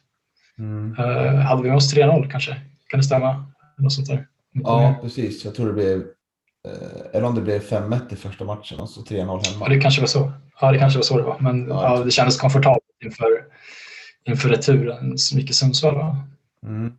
Eh, 0.98 1.34
Hade 1.34 1.62
vi 1.62 1.68
med 1.68 1.76
oss 1.76 1.94
3-0 1.94 2.30
kanske? 2.30 2.56
Kan 2.88 3.00
det 3.00 3.04
stämma? 3.04 3.46
Något 3.78 3.92
sånt 3.92 4.08
där. 4.08 4.26
Ja, 4.52 4.94
precis. 5.02 5.44
Jag 5.44 5.54
tror 5.54 5.66
det 5.66 5.72
blev, 5.72 6.02
eller 7.12 7.24
om 7.24 7.34
det 7.34 7.40
blev 7.40 7.60
5-1 7.62 8.12
i 8.12 8.16
första 8.16 8.44
matchen 8.44 8.80
och 8.80 8.90
så 8.90 9.00
3-0 9.00 9.16
Ja, 9.16 9.50
hemma. 9.52 9.68
det 9.68 9.80
kanske 9.80 10.00
var 10.00 10.08
så. 10.08 10.32
Ja, 10.60 10.72
det 10.72 10.78
kanske 10.78 10.98
var 10.98 11.04
så 11.04 11.16
det 11.16 11.22
var. 11.22 11.38
Men 11.40 11.68
Ja, 11.68 11.96
ja, 11.98 12.04
det 12.04 12.10
kändes 12.10 12.40
komfortabelt 12.40 12.84
inför, 13.04 13.44
inför 14.24 14.48
returen 14.48 15.14
i 15.14 15.18
Sundsvall. 15.52 15.94
Va? 15.94 16.16
Mm. 16.66 16.92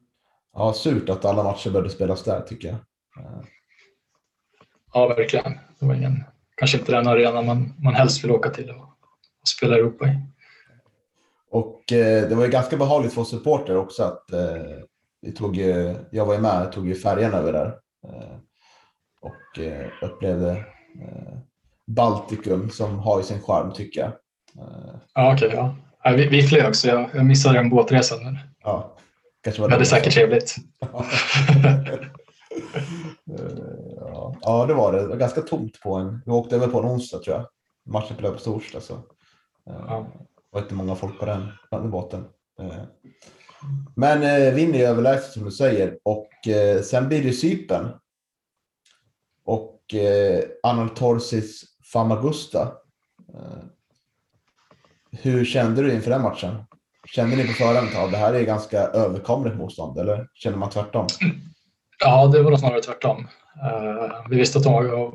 Ja, 0.53 0.73
surt 0.73 1.09
att 1.09 1.25
alla 1.25 1.43
matcher 1.43 1.69
började 1.69 1.89
spelas 1.89 2.23
där 2.23 2.41
tycker 2.41 2.67
jag. 2.67 2.77
Eh, 3.25 3.41
Ja, 4.93 5.07
verkligen. 5.07 5.59
Det 5.79 5.85
var 5.85 5.93
ingen, 5.95 6.23
kanske 6.57 6.77
inte 6.77 6.91
den 6.91 7.07
arena 7.07 7.41
man, 7.41 7.73
man 7.79 7.93
helst 7.93 8.23
vill 8.23 8.31
åka 8.31 8.49
till 8.49 8.69
och, 8.69 8.81
och 9.41 9.47
spela 9.57 9.75
Europa 9.75 10.07
i. 10.07 10.19
Och 11.51 11.91
eh, 11.91 12.29
det 12.29 12.35
var 12.35 12.45
ju 12.45 12.51
ganska 12.51 12.77
behagligt 12.77 13.13
för 13.13 13.21
oss 13.21 13.29
supporter 13.29 13.75
också 13.77 14.03
att 14.03 14.31
eh, 14.33 14.61
vi 15.21 15.31
tog, 15.31 15.57
jag 16.11 16.25
var 16.25 16.33
ju 16.33 16.39
med, 16.39 16.61
jag 16.61 16.71
tog 16.71 16.87
ju 16.87 16.95
färjan 16.95 17.33
över 17.33 17.53
där. 17.53 17.65
Eh, 18.07 18.37
och 19.21 19.59
eh, 19.63 19.87
upplevde 20.01 20.51
eh, 21.01 21.37
Baltikum 21.87 22.69
som 22.69 22.99
har 22.99 23.17
ju 23.17 23.23
sin 23.23 23.41
charm 23.41 23.73
tycker 23.73 23.99
jag. 24.01 24.09
Eh, 24.63 24.95
Ja, 25.13 25.33
okej. 25.33 25.51
ja. 25.53 25.75
Ja, 26.03 26.11
vi, 26.11 26.27
vi 26.27 26.43
flög 26.43 26.75
så 26.75 26.87
jag, 26.87 27.09
jag 27.13 27.25
missade 27.25 27.57
den 27.57 27.69
båtresan. 27.69 28.23
Men 28.23 28.37
ja, 28.63 28.97
kanske 29.43 29.61
var 29.61 29.67
vi 29.69 29.73
hade 29.73 29.83
det. 29.83 29.87
säkert 29.89 30.13
trevligt. 30.13 30.55
Ja. 33.25 34.35
ja, 34.41 34.65
det 34.65 34.73
var 34.73 34.93
det. 34.93 35.01
Det 35.01 35.07
var 35.07 35.15
ganska 35.15 35.41
tomt 35.41 35.81
på 35.81 35.95
en. 35.95 36.21
Vi 36.25 36.31
åkte 36.31 36.55
över 36.55 36.67
på 36.67 36.79
en 36.79 36.85
onsdag 36.85 37.19
tror 37.19 37.35
jag. 37.35 37.45
Matchen 37.85 38.13
spelade 38.13 38.35
på 38.35 38.41
torsdag. 38.41 38.81
Så. 38.81 38.97
Ja. 39.65 40.07
Det 40.15 40.25
var 40.51 40.61
inte 40.61 40.73
många 40.73 40.95
folk 40.95 41.19
på 41.19 41.25
den, 41.25 41.47
på 41.71 41.77
den 41.79 41.91
båten. 41.91 42.25
Men 43.95 44.23
eh, 44.23 44.53
vinner 44.53 44.79
överlägset 44.79 45.31
som 45.31 45.43
du 45.45 45.51
säger. 45.51 45.97
Och 46.03 46.47
eh, 46.47 46.81
sen 46.81 47.07
blir 47.07 47.23
det 47.23 47.33
Cypern. 47.33 47.87
Och 49.49 49.93
eh, 49.93 50.43
Anortorsis 50.63 51.63
Famagusta. 51.93 52.61
Eh, 53.33 53.63
hur 55.11 55.45
kände 55.45 55.81
du 55.81 55.93
inför 55.93 56.11
den 56.11 56.21
matchen? 56.21 56.63
Kände 57.05 57.35
ni 57.35 57.47
på 57.47 57.53
förhand 57.53 57.87
att 57.95 58.11
det 58.11 58.17
här 58.17 58.33
är 58.33 58.43
ganska 58.43 58.79
överkomligt 58.79 59.55
motstånd? 59.57 59.97
Eller 59.97 60.27
känner 60.33 60.57
man 60.57 60.69
tvärtom? 60.69 61.07
Ja, 61.99 62.27
det 62.27 62.43
var 62.43 62.57
snarare 62.57 62.81
tvärtom. 62.81 63.27
Eh, 63.63 64.29
vi 64.29 64.35
visste 64.37 64.57
att 64.57 64.63
de 64.63 64.73
var 64.73 65.11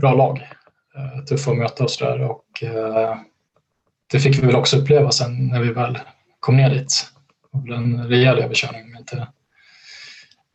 bra 0.00 0.14
lag. 0.14 0.48
eh, 0.96 1.24
tuffa 1.24 1.50
att 1.50 1.56
möta 1.58 1.84
oss 1.84 1.98
där 1.98 2.30
och 2.30 2.62
eh, 2.62 3.16
det 4.12 4.20
fick 4.20 4.42
vi 4.42 4.46
väl 4.46 4.56
också 4.56 4.76
uppleva 4.76 5.10
sen 5.10 5.48
när 5.48 5.60
vi 5.60 5.72
väl 5.72 5.98
kom 6.40 6.56
ner 6.56 6.70
dit. 6.70 7.06
Det 7.52 7.70
var 7.70 7.76
en 7.76 8.08
rejäl 8.08 8.38
överkörning 8.38 8.82
om 8.84 8.90
jag 8.90 9.00
inte 9.00 9.26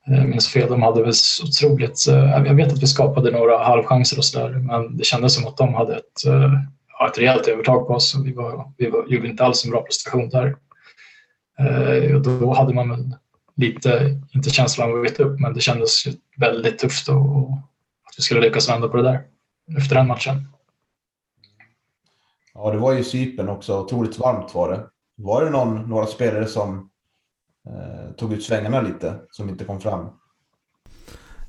jag 0.05 0.29
minns 0.29 0.47
fel. 0.47 0.69
De 0.69 0.81
hade 0.81 1.03
väl 1.03 1.13
så 1.13 1.43
otroligt... 1.43 2.07
Eh, 2.09 2.43
jag 2.45 2.53
vet 2.53 2.73
att 2.73 2.83
vi 2.83 2.87
skapade 2.87 3.31
några 3.31 3.63
halvchanser 3.63 4.17
och 4.17 4.25
sådär 4.25 4.49
men 4.49 4.97
det 4.97 5.03
kändes 5.03 5.35
som 5.35 5.47
att 5.47 5.57
de 5.57 5.73
hade 5.73 5.95
ett, 5.95 6.25
eh, 6.27 6.51
ja, 6.99 7.07
ett 7.07 7.17
rejält 7.17 7.47
övertag 7.47 7.87
på 7.87 7.93
oss 7.93 8.15
vi, 8.25 8.33
var, 8.33 8.71
vi 8.77 8.89
var, 8.89 9.05
gjorde 9.07 9.27
inte 9.27 9.45
alls 9.45 9.65
en 9.65 9.71
bra 9.71 9.81
prestation 9.81 10.29
där. 10.29 10.55
Och 12.15 12.21
då 12.21 12.53
hade 12.53 12.73
man 12.73 12.89
väl 12.89 13.15
lite, 13.55 14.21
inte 14.33 14.49
känslan 14.49 14.89
av 14.89 14.97
att 14.97 15.05
veta 15.05 15.23
upp, 15.23 15.39
men 15.39 15.53
det 15.53 15.61
kändes 15.61 16.03
väldigt 16.37 16.79
tufft 16.79 17.09
och, 17.09 17.15
och 17.15 17.51
att 18.03 18.15
vi 18.17 18.23
skulle 18.23 18.41
lyckas 18.41 18.69
vända 18.69 18.87
på 18.87 18.97
det 18.97 19.03
där 19.03 19.21
efter 19.77 19.95
den 19.95 20.07
matchen. 20.07 20.47
Ja, 22.53 22.71
det 22.71 22.77
var 22.77 22.93
ju 22.93 23.03
Cypern 23.03 23.49
också. 23.49 23.79
Otroligt 23.79 24.19
varmt 24.19 24.55
var 24.55 24.71
det. 24.71 24.87
Var 25.15 25.45
det 25.45 25.51
någon, 25.51 25.89
några 25.89 26.05
spelare 26.05 26.45
som 26.45 26.90
Eh, 27.67 28.11
tog 28.17 28.33
ut 28.33 28.43
svängarna 28.43 28.81
lite, 28.81 29.15
som 29.31 29.49
inte 29.49 29.65
kom 29.65 29.81
fram? 29.81 30.05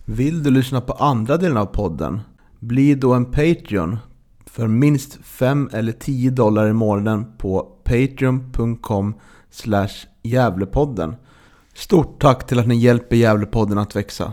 Vill 0.05 0.43
du 0.43 0.51
lyssna 0.51 0.81
på 0.81 0.93
andra 0.93 1.37
delen 1.37 1.57
av 1.57 1.67
podden? 1.67 2.21
Bli 2.59 2.95
då 2.95 3.15
en 3.15 3.25
Patreon 3.25 3.99
för 4.47 4.67
minst 4.67 5.25
5 5.25 5.71
eller 5.73 5.93
10 5.93 6.31
dollar 6.31 6.69
i 6.69 6.73
månaden 6.73 7.37
på 7.39 7.61
patreon.com 7.85 9.15
Gävlepodden. 10.23 11.17
Stort 11.75 12.21
tack 12.21 12.47
till 12.47 12.59
att 12.59 12.67
ni 12.67 12.77
hjälper 12.77 13.17
Gävlepodden 13.17 13.79
att 13.79 13.97
växa. 13.97 14.33